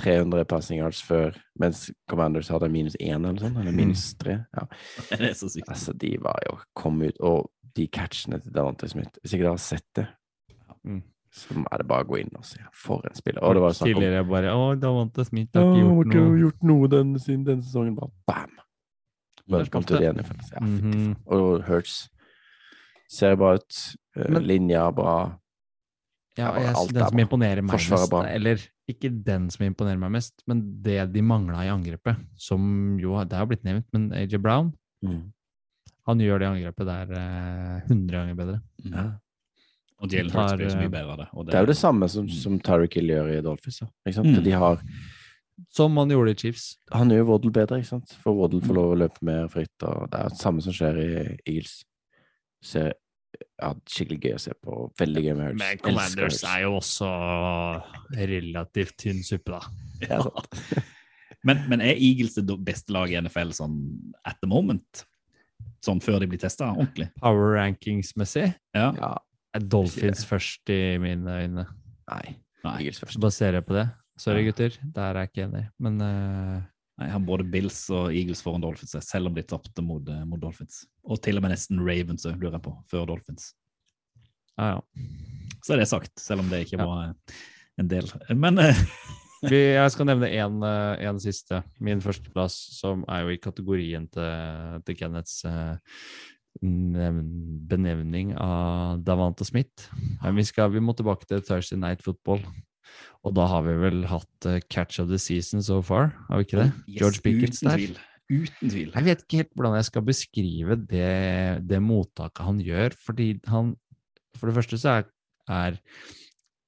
[0.00, 4.38] 300 passing yards før, mens Commanders hadde minus én eller sånn, eller minus tre.
[4.56, 4.64] Ja.
[5.10, 5.68] Det er så sykt.
[5.68, 9.54] Altså, de var jo kom ut, og de catchene til Davante Smith Hvis ikke dere
[9.56, 10.08] har sett det,
[10.82, 11.02] Mm.
[11.30, 12.58] så er det bare å gå inn og se.
[12.74, 13.44] For en spiller.
[13.46, 16.38] Og det var snakk om Tidligere bare Å, Davante Smith har ikke gjort noe.
[16.40, 17.94] gjort noe den, siden denne sesongen.
[17.94, 18.56] Bare bam!
[19.46, 20.40] Welcome to the NFL.
[20.52, 21.14] Ja, mm -hmm.
[21.26, 22.08] Og Hurts
[23.12, 23.78] ser bra ut.
[24.16, 25.14] Eh, Men- Linja bra.
[26.38, 27.24] Ja, Ja, jeg, alt den er som bra.
[27.26, 31.60] imponerer meg Forsvaret mest, eller ikke den som imponerer meg mest, men det de mangla
[31.66, 34.72] i angrepet, som jo det har blitt nevnt, men AJ Brown,
[36.06, 38.56] han gjør det angrepet der eh, 100 ganger bedre.
[38.88, 39.04] Ja.
[40.02, 41.28] Og Jalen Tar, Hurts blir så eh, mye bedre av det.
[41.36, 43.82] Og Det er jo det samme som, som Tyreek Hill gjør i Dolphins.
[44.08, 44.42] Mm.
[44.42, 44.80] De har,
[45.70, 46.78] Som han gjorde i Chiefs.
[46.90, 48.16] han gjør Waddle bedre, ikke sant?
[48.24, 49.76] for Waddle får lov å løpe mer fritt.
[49.86, 51.12] Og det er det samme som skjer i
[51.46, 51.84] Eagles.
[52.64, 52.94] Ser
[53.62, 54.78] ja, skikkelig gøy å se på.
[55.00, 55.60] Veldig gøy med Hurts.
[55.62, 57.08] Men Commanders er jo også
[58.18, 59.62] relativt tynn suppe, da.
[60.10, 60.18] Ja.
[61.42, 63.72] Men, men er Eagles det beste laget i NFL sånn
[64.30, 65.00] at the moment?
[65.82, 67.08] Sånn før de blir testa ordentlig?
[67.18, 68.44] Power rankings-messig
[68.78, 68.92] Ja.
[68.94, 69.08] Ja,
[69.58, 71.64] er Dolphins først i mine øyne.
[72.12, 72.36] nei.
[72.62, 72.76] Nei.
[72.84, 73.18] Eagles først.
[73.18, 73.88] Baserer jeg på det.
[74.22, 74.52] Sorry, Ja.
[74.52, 74.76] gutter.
[74.94, 75.64] Der er jeg ikke enig.
[75.82, 76.62] Men eh,
[76.98, 80.24] Nei, Jeg har både Bills og Eagles foran Dolphins, selv om de tapte mot, eh,
[80.28, 80.82] mot Dolphins.
[81.08, 83.52] Og til og med nesten Ravens òg, lurer jeg på, før Dolphins.
[84.58, 84.80] ja, ja.
[85.62, 86.86] Så er det sagt, selv om det ikke Ja.
[86.86, 87.14] var eh,
[87.78, 88.08] en del.
[88.34, 88.74] Men eh,
[89.42, 91.62] Vi, jeg skal nevne en, eh, siste.
[91.80, 95.42] Min førsteplass, som er jo i kategorien til, til Kenneths
[96.62, 99.88] benevning av Davante Smith.
[100.22, 102.44] Men vi, skal, vi må tilbake til Thursday Night Football.
[103.24, 106.46] Og da har vi vel hatt eh, catch of the season so far, har vi
[106.48, 106.70] ikke det?
[106.88, 107.76] yes, George Pickens der.
[107.78, 107.98] tvil.
[108.32, 108.90] Uten tvil.
[108.94, 113.74] Jeg vet ikke helt hvordan jeg skal beskrive det, det mottaket han gjør, fordi han
[114.38, 115.08] For det første så er,
[115.52, 115.76] er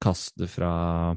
[0.04, 1.16] kastet fra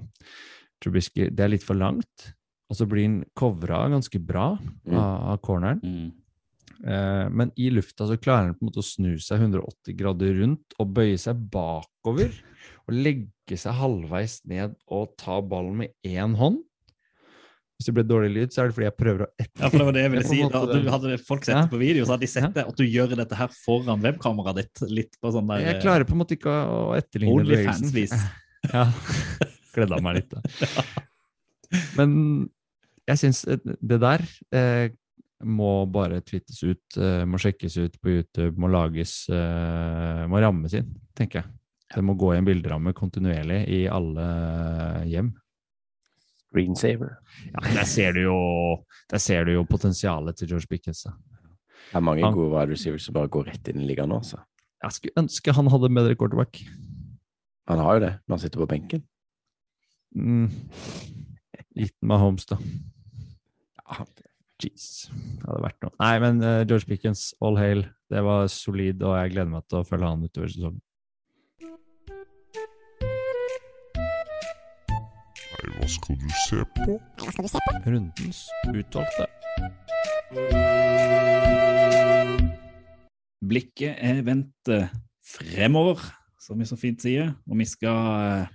[0.82, 2.30] Trubisky Det er litt for langt,
[2.70, 4.54] og så blir han covra ganske bra
[4.88, 4.96] Mm.
[4.96, 5.82] av, av corneren.
[5.84, 6.12] Mm.
[6.88, 10.38] Eh, men i lufta så klarer han på en måte å snu seg 180 grader
[10.40, 12.32] rundt og bøye seg bakover.
[12.88, 16.62] Og legge seg halvveis ned og ta ballen med én hånd.
[17.78, 19.62] Hvis det ble dårlig lyd, så er det fordi jeg prøver å etter...
[19.62, 20.38] Ja, for det var det jeg ville si.
[20.50, 22.86] Da, du hadde folk sett det på video, så hadde de sett det, at du
[22.88, 24.82] gjør dette her foran webkameraet ditt.
[24.90, 28.18] Litt på sånn der Jeg klarer på en måte ikke å å etterligne Onlyfans-vis.
[28.68, 28.88] Ja.
[29.72, 30.42] Gledda meg litt, da.
[31.96, 32.16] Men
[33.08, 34.24] jeg syns det der
[34.56, 34.90] eh,
[35.46, 40.74] må bare twittes ut, eh, må sjekkes ut på YouTube, må lages eh, Må rammes
[40.76, 41.54] inn, tenker jeg.
[41.94, 44.26] Det må gå i en bilderamme kontinuerlig i alle
[45.08, 45.30] hjem.
[46.48, 47.18] Screensaver.
[47.54, 48.38] Ja, der ser du jo,
[49.12, 51.04] der ser du jo potensialet til George Pickens.
[51.04, 54.20] Det er mange Han- gode wide receivers som bare går rett inn i ligaen nå.
[54.20, 54.40] Altså.
[54.84, 56.62] Jeg skulle ønske han hadde bedre quarterback.
[57.68, 59.04] Han har jo det når han sitter på benken.
[60.16, 60.50] Mm.
[61.76, 62.58] Liten Mahomes, da.
[63.88, 64.06] Ja,
[64.58, 65.10] Jeez.
[65.14, 65.94] Det hadde vært noe.
[66.02, 67.84] Nei, men uh, George Pickens, all hail.
[68.10, 70.82] Det var solid, og jeg gleder meg til å følge han utover sesongen.
[75.88, 76.96] Hva skal du se på?
[77.16, 77.74] Hva skal du se på?
[77.88, 79.28] Rundens utvalgte.
[83.48, 84.92] Blikket er vendt eh,
[85.24, 86.04] fremover,
[86.44, 88.52] som vi så fint sier, og vi skal eh,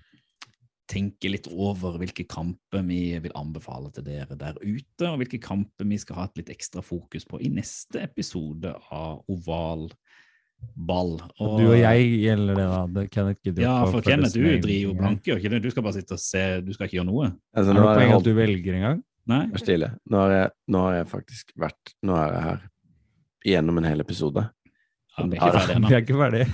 [0.92, 5.88] tenke litt over hvilke kamper vi vil anbefale til dere der ute, og hvilke kamper
[5.88, 9.88] vi skal ha et litt ekstra fokus på i neste episode av Oval
[10.76, 11.14] ball.
[11.40, 12.80] Og du og jeg gjelder det, da.
[12.86, 15.62] Det- Kenneth gidder Ja, for Kenneth, du driver jo blanke, gjør ikke det?
[15.62, 17.30] Du skal bare sitte og se, du skal ikke gjøre noe?
[17.56, 19.04] Altså, Er det poeng at du velger en gang?
[19.32, 19.46] Nei?
[19.52, 19.92] Vær stille.
[20.10, 22.66] Nå har, jeg, nå har jeg faktisk vært Nå er jeg her
[23.52, 24.42] gjennom en hel episode.
[25.12, 25.88] Ja, vi er ikke ferdig ennå.
[26.24, 26.44] ferdig.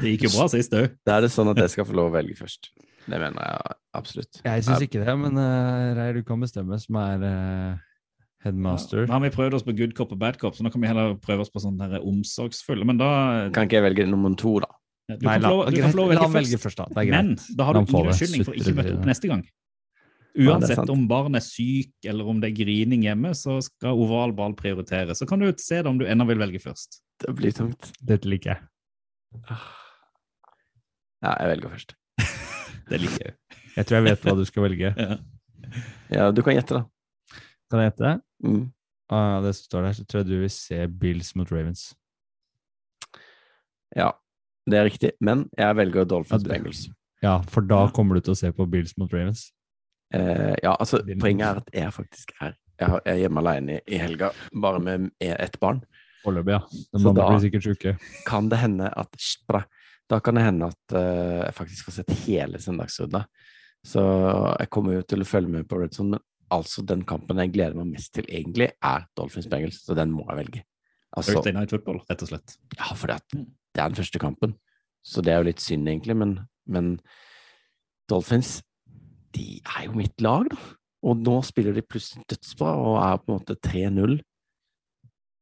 [0.00, 0.94] Det gikk jo bra sist òg.
[1.06, 2.70] Da er det sånn at jeg skal få lov å velge først.
[3.08, 4.40] Det mener jeg absolutt.
[4.44, 7.84] Jeg syns ikke det, men uh, Reir, du kan bestemme, som er eh,
[8.44, 9.06] headmaster.
[9.08, 10.90] Nå har vi prøvd oss på good cop og bad cop, så nå kan vi
[10.90, 12.86] heller prøve oss på sånn der omsorgsfulle.
[12.88, 13.10] Men da
[13.54, 14.70] Kan ikke jeg velge nummer to, da?
[15.08, 16.82] Du Nei, kan la, å la velge han velge først.
[16.82, 16.86] da.
[16.92, 19.46] Det er Men da har du ingen unnskyldning for ikke å møte opp neste gang.
[20.38, 24.34] Uansett ja, om barnet er syk, eller om det er grining hjemme, så skal oval
[24.36, 25.18] ball prioriteres.
[25.18, 27.00] Så kan du se det om du ennå vil velge først.
[27.24, 27.88] Det blir tungt.
[28.06, 28.60] Dette liker jeg.
[31.24, 31.96] Ja, jeg velger først.
[32.88, 33.34] Det liker jeg.
[33.74, 34.92] Jeg tror jeg vet hva du skal velge.
[34.94, 35.16] Ja.
[36.14, 37.40] Ja, du kan gjette, da.
[37.68, 38.12] Kan jeg gjette?
[38.44, 38.68] Mm.
[39.08, 41.90] Ah, det står der, så tror jeg du vil se Bills mot Ravens.
[43.96, 44.12] Ja,
[44.68, 45.12] det er riktig.
[45.24, 46.82] Men jeg velger Dolphins Ja, Bengals.
[47.24, 49.48] Ja, for da kommer du til å se på Bills mot Ravens.
[50.14, 54.28] Eh, ja, altså, poenget er at jeg faktisk er Jeg er hjemme alene i helga,
[54.62, 55.80] bare med ett barn.
[56.22, 56.60] Foreløpig, ja.
[56.94, 57.94] Den andre blir sikkert sjuke.
[58.26, 59.16] Kan det hende at
[60.08, 63.26] Da kan det hende at uh, jeg faktisk får sett hele søndagsrunden.
[63.84, 64.00] Så
[64.60, 66.22] jeg kommer jo til å følge med på Redson, men
[66.54, 70.26] altså den kampen jeg gleder meg mest til, egentlig, er Dolphins Bengals, så den må
[70.30, 70.64] jeg velge.
[71.16, 72.56] Altså, Thursday Night Football, rett og slett.
[72.76, 73.20] ja, for det
[73.78, 74.54] er den første kampen.
[75.04, 76.34] Så det er jo litt synd, egentlig, men,
[76.68, 76.96] men
[78.10, 78.58] Dolphins,
[79.36, 80.58] de er jo mitt lag, da.
[81.06, 84.16] Og nå spiller de plutselig dødsbra og er på en måte 3-0.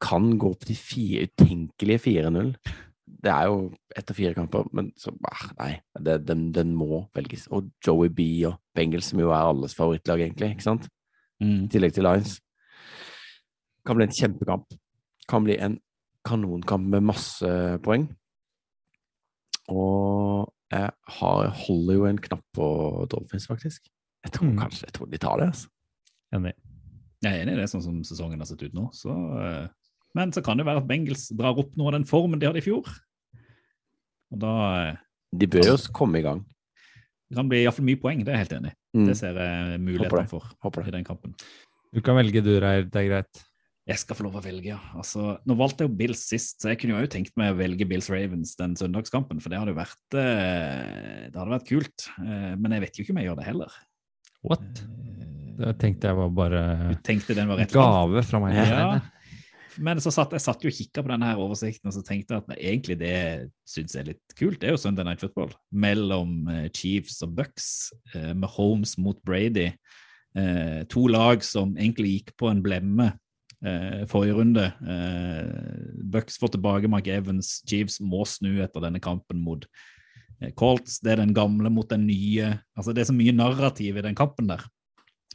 [0.04, 2.50] Kan gå opp til fire, utenkelige 4-0.
[3.06, 5.70] Det er jo etter fire kamper, men så ah, Nei,
[6.04, 7.46] det, den, den må velges.
[7.48, 10.90] Og Joey B og Bengals, som jo er alles favorittlag, egentlig, ikke sant?
[11.42, 11.64] Mm.
[11.66, 12.38] I tillegg til Lions.
[13.86, 14.66] Kan bli en kjempekamp.
[15.28, 15.78] Kan bli en
[16.26, 17.50] kanonkamp med masse
[17.84, 18.08] poeng.
[19.70, 22.66] Og jeg har, holder jo en knapp på
[23.10, 23.86] Dolphins, faktisk.
[24.24, 24.58] Jeg tror Mm.
[24.58, 25.46] kanskje jeg tror de tar det.
[25.46, 25.68] altså.
[26.34, 26.52] Enig.
[27.22, 28.90] Jeg er enig i det, sånn som sesongen har sett ut nå.
[28.92, 29.10] Så,
[29.40, 29.68] eh,
[30.14, 32.58] men så kan det være at Bengals drar opp noe av den formen de hadde
[32.58, 32.84] i fjor.
[34.32, 34.96] Og da eh,
[35.36, 36.44] De bør jo komme i gang.
[37.30, 38.76] det kan bli iallfall mye poeng, det er jeg helt enig i.
[38.96, 39.06] Mm.
[39.10, 41.34] Det ser jeg Håper muligheter for Håper i den kampen.
[41.94, 42.88] Du kan velge du, Reir.
[42.88, 43.42] Det er greit.
[43.86, 44.80] Jeg skal få lov å velge, ja.
[44.98, 47.86] Altså, nå valgte jeg jo Bills sist, så jeg kunne jo tenkt meg å velge
[47.86, 52.08] Bills Ravens den søndagskampen, for det hadde jo vært, eh, det hadde vært kult.
[52.18, 53.76] Eh, Men jeg vet jo ikke om jeg gjør det heller.
[54.42, 54.82] What?
[54.82, 55.22] Eh,
[55.56, 58.58] Det tenkte jeg var bare Du tenkte den var rett gave fra meg.
[58.58, 59.00] Ja.
[59.82, 62.34] Men så satt, jeg satt jo og kikka på denne her oversikten og så tenkte
[62.36, 63.16] jeg at egentlig det
[63.68, 64.58] syns jeg er litt kult.
[64.60, 67.68] Det er jo Sunday Night Football mellom eh, Chiefs og Bucks,
[68.14, 69.70] eh, med Holmes mot Brady.
[70.36, 73.12] Eh, to lag som egentlig gikk på en blemme
[74.06, 74.62] forrige runde.
[76.12, 77.62] Bucks får tilbake Mark Evans.
[77.66, 79.64] Chiefs må snu etter denne kampen mot
[80.60, 80.98] Colts.
[81.02, 82.50] Det er den gamle mot den nye.
[82.76, 84.62] Altså Det er så mye narrativ i den kampen der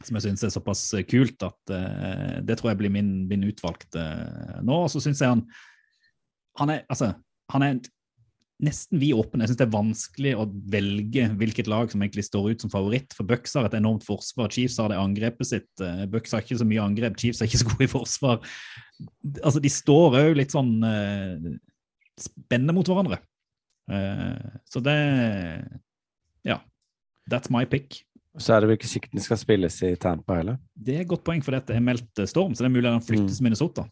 [0.00, 3.46] som jeg syns er såpass eh, kult at uh, det tror jeg blir min, min
[3.48, 4.84] utvalgte uh, nå.
[4.84, 5.44] Og så syns jeg han
[6.60, 7.14] han er, altså,
[7.54, 7.78] han er
[8.62, 9.40] nesten vid åpen.
[9.40, 13.16] Jeg syns det er vanskelig å velge hvilket lag som egentlig står ut som favoritt.
[13.16, 14.52] For Bucks har et enormt forsvar.
[14.52, 15.70] Chiefs har det angrepet sitt.
[16.12, 17.16] Bucks har ikke så mye angrep.
[17.18, 18.44] Chiefs er ikke så gode i forsvar.
[19.40, 21.48] Altså, de står òg litt sånn uh,
[22.20, 23.22] spennende mot hverandre.
[24.68, 24.98] Så det
[26.44, 26.60] Ja.
[27.32, 28.02] That's my pick.
[28.40, 30.60] Så er det vel ikke sikkert den skal spilles i Tampa heller.
[30.72, 32.88] Det er et godt poeng, for dette er meldt eh, storm, så det er mulig
[32.88, 33.84] den flyttes til Minnesota.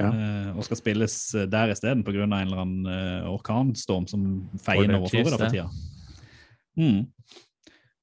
[0.00, 0.10] Ja.
[0.14, 2.22] Uh, og skal spilles eh, der isteden pga.
[2.24, 4.26] en eller annen uh, orkanstorm som
[4.62, 5.66] feier over Florida for tida.
[6.78, 7.02] Mm.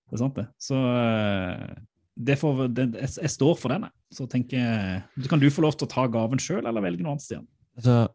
[0.07, 0.47] Det er sant, det.
[0.61, 1.77] Så uh,
[2.17, 3.95] det får, det, jeg, jeg står for den, jeg.
[4.17, 7.15] Så tenker jeg Kan du få lov til å ta gaven sjøl, eller velge noe
[7.15, 7.47] annet, Stian?
[7.83, 8.05] Så,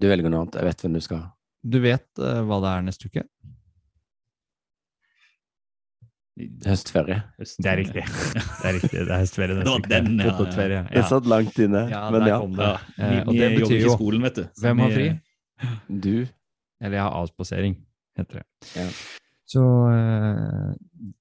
[0.00, 0.58] Du velger noe annet.
[0.58, 1.28] Jeg vet hvem du skal ha.
[1.62, 3.26] du vet hva det er neste uke?
[6.36, 7.22] Høstferie.
[7.38, 8.02] Det er riktig.
[8.04, 8.98] Det er riktig.
[8.98, 10.66] Det er høstferie Det var den, ja, ja.
[10.68, 10.80] ja.
[10.98, 12.40] Jeg satt langt inne, Ja, men ja.
[12.44, 12.72] det.
[12.96, 14.42] Vi, Eh, og det betyr jo skolen, vet du.
[14.60, 15.06] Hvem har fri?
[15.88, 16.26] Du
[16.82, 17.78] Eller jeg har avspasering,
[18.18, 18.46] heter det.
[18.76, 18.88] Ja.
[19.46, 19.62] Så
[19.94, 20.74] eh,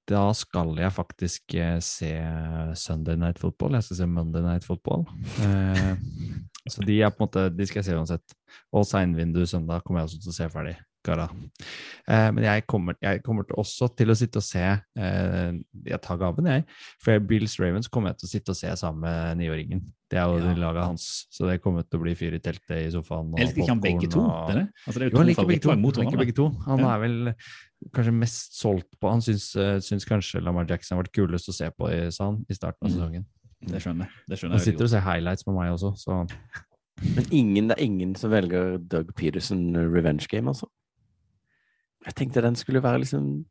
[0.09, 2.09] da skal jeg faktisk eh, se
[2.81, 3.77] Sunday Night Football.
[3.77, 5.05] Jeg skal se Monday Night Football.
[5.45, 5.93] Eh,
[6.67, 8.35] så de er på en måte, de skal jeg se uansett.
[8.73, 10.75] Og seinvindu søndag kommer jeg også til å se ferdig.
[11.05, 11.27] Gara.
[12.09, 15.51] Eh, men jeg kommer, jeg kommer til også til å sitte og se eh,
[15.85, 16.63] Jeg tar gaven, jeg.
[17.03, 19.83] For Bills Ravens kommer jeg til å sitte og se sammen med niåringen.
[20.09, 20.53] Det er jo Ja.
[20.53, 23.31] laget hans, så det kommer til å bli fyr i teltet i sofaen.
[23.33, 24.19] og Elsker ikke han begge to?
[24.21, 24.67] og- Det?
[24.87, 25.69] Altså, det er jo, jo han liker begge to.
[25.69, 26.49] Han liker begge to.
[26.65, 26.95] Han Ja.
[26.95, 27.33] er vel
[27.93, 31.53] kanskje mest solgt på Han syns, uh, syns kanskje Lamar Jackson har vært kulest å
[31.53, 32.97] se på, i- sa han, i starten av Mm.
[32.97, 33.25] sesongen.
[33.65, 34.09] Det skjønner jeg.
[34.29, 36.29] Det skjønner Han jeg veldig sitter og ser highlights med meg også, så
[37.15, 40.67] Men ingen, det er ingen som velger Doug Peterson revenge game, altså?
[42.05, 43.45] Jeg tenkte den skulle være liksom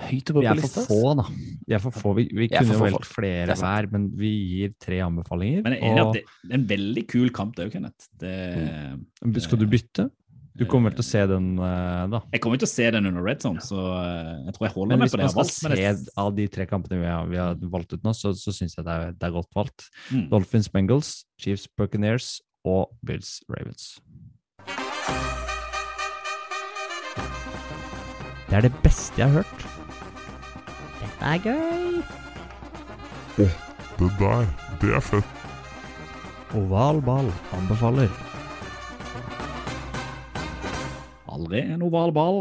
[0.00, 1.24] høyt oppe Vi på er for få, da.
[1.66, 2.14] Vi er for få.
[2.16, 5.62] Vi, vi Vi kunne jo valgt flere er hver, men vi gir tre anbefalinger.
[5.66, 8.08] Men jeg er enig og- at det er en veldig kul kamp, det òg, Kenneth.
[8.18, 10.10] Det, Skal du bytte?
[10.56, 12.20] Du kommer vel til å se den, eh, da.
[12.32, 14.88] Jeg kommer til å se den under red zone, så eh, jeg tror jeg holder
[14.90, 16.04] Men meg på det Men hvis man skal valgt.
[16.04, 18.74] Se av de tre kampene vi har, vi har valgt ut nå, så, så syns
[18.76, 19.86] jeg det er, det er godt valgt.
[20.10, 20.28] Mm.
[20.28, 24.00] Dolphins Bengals, Chiefs Buccaneers og Bills Ravens.
[28.50, 29.66] Det er det beste jeg har hørt.
[31.00, 32.00] Dette er gøy.
[33.38, 34.48] Det der,
[34.80, 35.46] det er fett.
[36.58, 38.10] Oval ball anbefaler.
[41.30, 42.40] aldri en oval ball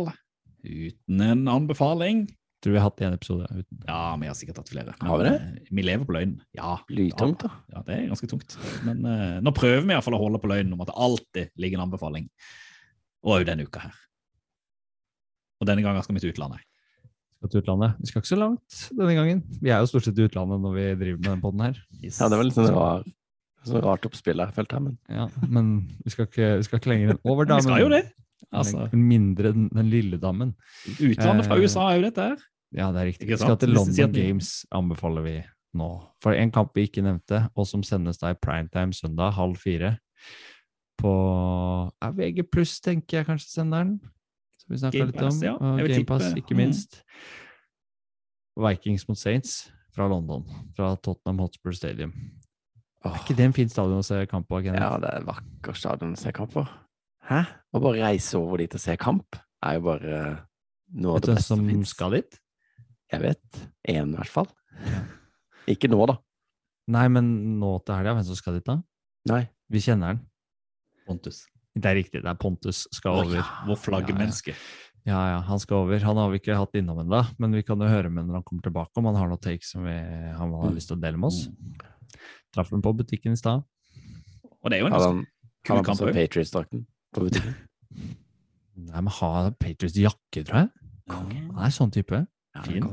[0.66, 2.26] uten en anbefaling.
[2.60, 3.84] Tror vi har hatt én episode uten.
[3.88, 4.96] Ja, vi har sikkert hatt flere.
[5.00, 5.36] Har vi det?
[5.40, 6.34] Eh, Vi lever på løgn.
[6.58, 6.74] Ja.
[6.90, 7.54] Blytungt, da.
[7.72, 8.58] Ja, det er ganske tungt.
[8.84, 11.80] Men uh, nå prøver vi iallfall å holde på løgnen om at det alltid ligger
[11.80, 12.28] en anbefaling.
[13.24, 13.96] Og òg denne uka her.
[15.60, 16.62] Og denne gangen skal vi til utlandet.
[17.40, 17.96] Skal til utlandet.
[18.00, 19.42] Vi skal ikke så langt denne gangen.
[19.64, 21.82] Vi er jo stort sett i utlandet når vi driver med den podden her.
[22.04, 23.04] Ja, det var litt sånn rar,
[23.68, 24.86] sånn rart oppspill her, følte jeg.
[24.88, 25.70] Men Ja, men
[26.04, 28.04] vi skal ikke, vi skal ikke lenger enn over Vi skal jo det.
[28.56, 30.56] Altså, Mindre den, den lille dammen.
[30.98, 32.46] utlandet fra Eh, USA er jo dette her.
[32.76, 33.28] Ja, det er riktig.
[33.30, 35.38] Vi skal til London Games, anbefaler vi
[35.80, 35.90] nå.
[36.24, 39.96] For en kamp vi ikke nevnte, og som sendes da i primetime søndag halv fire
[41.00, 41.12] på
[42.02, 43.94] ja, VG pluss, tenker jeg kanskje sender den.
[44.70, 45.40] Som vi snakka litt om.
[45.42, 45.54] Ja.
[45.58, 46.58] Og Jeg vil Game ikke Mm.
[46.62, 47.00] minst.
[48.60, 50.44] Vikings mot Saints fra London.
[50.76, 52.14] Fra Tottenham Hotspur Stadium.
[53.06, 54.60] Er ikke det en fin stadion å se kamp på?
[54.64, 54.82] Kenneth?
[54.84, 56.66] ja, det er en vakker stadion å se kamp på.
[57.30, 57.46] Hæ?
[57.74, 60.46] Å bare reise over dit og se kamp er jo bare
[60.94, 61.90] noe av det beste som fins.
[61.94, 62.40] skal dit?
[63.12, 63.70] Jeg vet.
[63.88, 64.48] Én, i hvert fall.
[65.72, 66.18] Ikke nå, da.
[66.90, 68.82] Nei, men nå til helga, hvem som skal dit da?
[69.30, 69.48] Nei.
[69.70, 70.26] Vi kjenner den.
[71.08, 71.46] Pontus.
[71.80, 73.40] Det er riktig, det er Pontus skal over.
[73.40, 74.56] ja, Vår flaggermenneske.
[75.08, 76.02] Ja, ja, han skal over.
[76.04, 78.46] Han har vi ikke hatt innom ennå, men vi kan jo høre med når han
[78.48, 79.96] kommer tilbake, om han har noen takes som vi,
[80.36, 81.46] han har lyst til å dele med oss.
[82.56, 83.64] Traff ham på butikken i stad.
[84.60, 85.28] Og det er jo en Hadde ganske han,
[85.64, 86.18] kul hadde han på kamp seg.
[86.20, 86.84] Patriots-drakten
[87.16, 87.56] på butikken?
[88.90, 90.70] Nei, men ha Patriots jakke, tror jeg.
[91.14, 92.20] Han er sånn type.
[92.56, 92.90] Ja, Fin.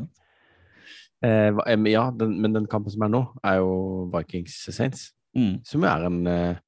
[1.24, 1.58] Eh,
[1.90, 3.72] ja den, men den kampen som er nå, er jo
[4.14, 5.10] Vikings Saints.
[5.36, 5.58] Mm.
[5.68, 6.62] Som er en eh,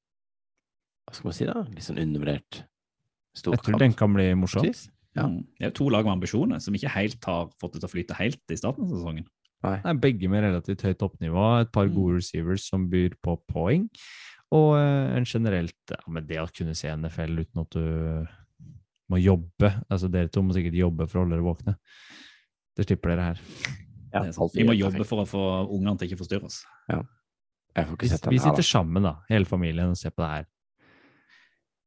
[1.09, 1.63] Hva skal man si, da?
[1.73, 2.61] Litt sånn undervurdert
[3.37, 4.67] stor Jeg tror den kan bli morsom.
[5.17, 5.25] Ja.
[5.25, 5.41] Mm.
[5.57, 7.93] Det er jo to lag med ambisjoner, som ikke helt har fått det til å
[7.95, 9.25] flyte helt i starten av sesongen.
[9.65, 9.75] Nei.
[9.83, 11.45] Nei, begge med relativt høyt toppnivå.
[11.63, 11.95] Et par Mm.
[11.95, 13.89] gode receivers som byr på poeng.
[14.55, 18.27] Og eh, en generelt ja, med Det å kunne se NFL uten at du
[19.09, 21.75] må jobbe altså Dere to må sikkert jobbe for å holde dere våkne.
[22.77, 23.41] Det slipper dere her.
[24.13, 26.63] Ja, halv Vi må jobbe for å få ungene til ikke å forstyrre oss.
[26.89, 30.47] Jeg får ikke Vi, vi sitter sammen, da, hele familien, og ser på det her.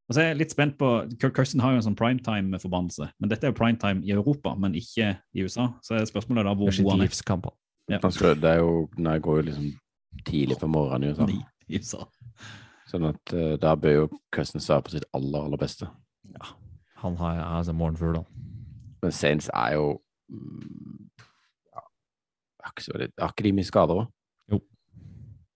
[0.09, 0.89] Og så er jeg litt spent på,
[1.23, 3.07] Kirk Kirsten har jo en sånn primetime-forbannelse.
[3.23, 5.69] men Dette er jo primetime i Europa, men ikke i USA.
[5.83, 7.11] Så er spørsmålet da hvor er god han er
[7.91, 7.99] Ja.
[8.03, 9.71] Han det er jo, nei, går jo liksom
[10.27, 11.27] tidlig på morgenen i USA.
[11.69, 12.05] i USA.
[12.91, 15.89] Sånn at uh, da bør jo Cousins være på sitt aller, aller beste.
[17.03, 18.25] Han har altså morgenfugl, da.
[19.03, 19.87] Men Saints er jo
[20.31, 20.99] mm,
[21.73, 21.83] ja,
[22.63, 24.11] har ikke, så, har ikke de mye skader òg?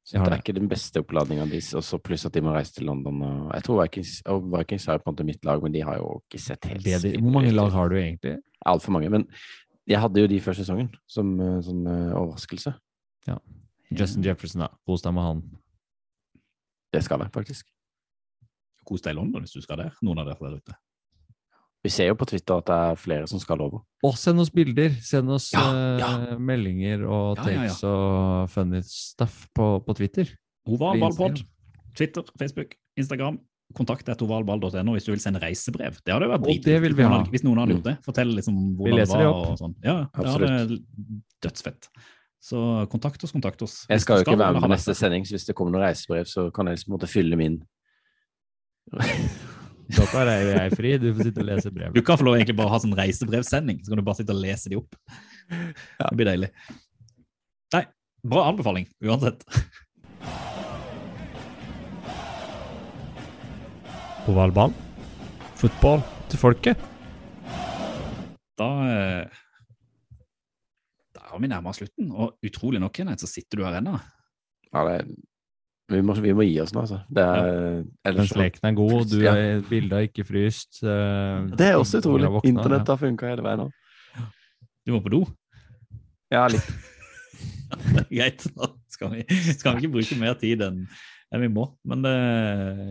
[0.06, 1.72] Så det er ikke den beste oppladninga deres.
[1.74, 3.24] Og så pluss at de må reise til London.
[3.26, 5.98] Og jeg tror Vikings, og Vikings er på en måte mitt lag, men de har
[5.98, 6.86] jo ikke sett helt.
[7.18, 8.36] Hvor mange lag har du egentlig?
[8.70, 9.10] Altfor mange.
[9.10, 9.26] Men
[9.90, 11.34] jeg hadde jo de før sesongen som
[11.66, 12.76] sånn overraskelse.
[13.26, 13.40] Ja.
[13.90, 14.70] Justin Jefferson, da.
[14.86, 15.42] Kos deg med han.
[16.94, 17.66] Det skal jeg faktisk.
[18.86, 19.98] Kos deg i London hvis du skal der.
[20.06, 20.78] Noen av dere der ute.
[21.86, 23.84] Vi ser jo på Twitter at det er flere som skal over.
[24.06, 24.90] Og send oss bilder!
[25.06, 26.36] Send oss Ja, eh, ja.
[26.38, 27.66] meldinger og Ja, ja, ja.
[27.68, 30.32] takes og funny stuff på, på Twitter.
[30.66, 31.44] Ovalballpod.
[31.96, 33.38] Twitter, Facebook, Instagram.
[33.74, 35.96] Kontakt etter ovalball.no hvis du vil sende reisebrev.
[36.06, 37.16] Det hadde vært Og dritkult hvis noen ha.
[37.20, 37.96] hadde- Hvis noen hadde gjort det.
[38.06, 39.74] Fortell liksom hvordan det var og sånn.
[39.82, 40.50] Ja, det Absolutt.
[40.50, 40.78] hadde
[41.46, 41.88] dødsfett.
[42.46, 42.60] Så
[42.92, 43.86] kontakt oss, kontakt oss.
[43.90, 46.26] Jeg skal jo ikke være med på neste sending, så hvis det kommer noen reisebrev,
[46.30, 47.56] så kan jeg liksom måtte fylle min
[49.94, 50.92] Da er jo jeg fri.
[50.98, 51.94] Du får sitte og lese brev.
[51.94, 54.42] Du kan få lov egentlig bare ha sånn reisebrevsending, så kan du bare sitte og
[54.42, 54.98] lese de opp.
[55.46, 56.50] Det blir deilig.
[57.76, 57.84] Nei,
[58.26, 59.46] bra anbefaling uansett.
[64.26, 64.74] Ovalball.
[65.56, 66.82] Fotball til folket.
[68.58, 69.38] Da, eh,
[71.14, 73.94] da er vi nærmere slutten, og utrolig nok, Kenneth, så sitter du her ennå.
[74.72, 74.96] Ja, det,
[75.88, 77.00] vi, må, vi må gi oss nå, altså.
[77.14, 79.08] Det er, ellers Den så- leken er god.
[79.10, 79.34] Du Ja.
[79.36, 80.82] er bildet har ikke fryst.
[80.82, 82.30] Uh, Det er også utrolig.
[82.44, 83.70] Internett har funka hele veien nå.
[84.86, 85.24] Du må på do.
[86.30, 86.66] Ja, litt.
[88.10, 90.86] Greit, da skal vi, skal vi ikke bruke mer tid enn
[91.34, 91.64] enn vi må.
[91.84, 92.12] Men det,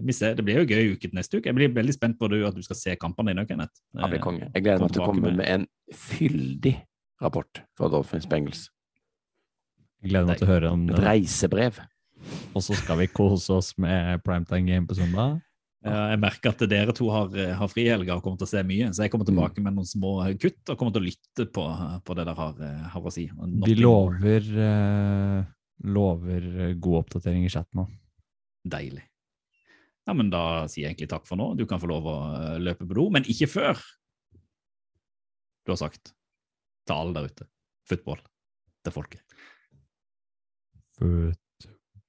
[0.05, 1.47] vi ser, det blir jo gøy uke til neste uke.
[1.47, 3.79] Jeg blir veldig spent på du, at du skal se kampene dine, Kenneth.
[3.95, 4.49] Ja, blir Eh, konge.
[4.53, 6.73] Jeg gleder meg til å komme med- med en fyldig
[7.23, 8.65] rapport fra Dolphins Bengals.
[10.03, 11.05] Jeg gleder meg til å høre om Et det.
[11.05, 11.79] reisebrev.
[12.55, 15.41] Og så skal vi kose oss med primetime game på søndag.
[15.86, 18.88] Ja, jeg merker at dere to har, har frihelger og kommer til å se mye,
[18.89, 19.36] så jeg kommer Mm.
[19.36, 21.65] tilbake med noen små kutt og kommer til å lytte på,
[22.01, 22.55] på det dere har,
[22.89, 23.28] har å si.
[23.67, 25.43] Vi lover, eh,
[25.86, 27.91] lover god oppdatering i chatten òg.
[28.65, 29.03] Deilig.
[30.07, 31.51] Ja, men da sier jeg egentlig takk for nå.
[31.57, 33.78] Du kan få lov å eh, løpe på do, men ikke før
[35.65, 36.15] du har sagt
[36.88, 37.45] til alle der ute
[37.89, 38.26] football
[38.86, 39.21] til folket.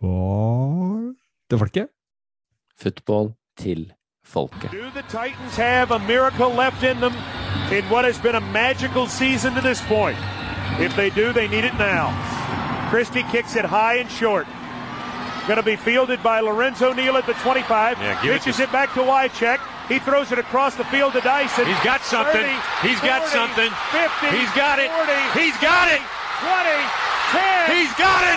[0.00, 1.14] Football
[1.50, 1.88] til folket?
[2.82, 3.92] Football til
[4.24, 4.70] folket.
[4.70, 7.12] Do the Titans have a miracle left in them
[7.72, 10.18] in what has been a magical season to this point?
[10.80, 12.06] If they do, they need it now.
[12.90, 14.46] Christie kicks it high and short.
[15.48, 17.98] Going to be fielded by Lorenzo Neal at the 25.
[17.98, 19.60] Yeah, give it Pitches to- it, back to Wycheck.
[19.88, 21.64] He throws it across the field to Dyson.
[21.66, 22.42] He's got something.
[22.82, 23.70] 30, He's got something.
[23.94, 24.36] 50.
[24.36, 24.90] He's got it.
[24.90, 26.02] 40, He's got it.
[26.42, 26.82] 20,
[27.32, 27.76] 10.
[27.76, 28.36] He's got it.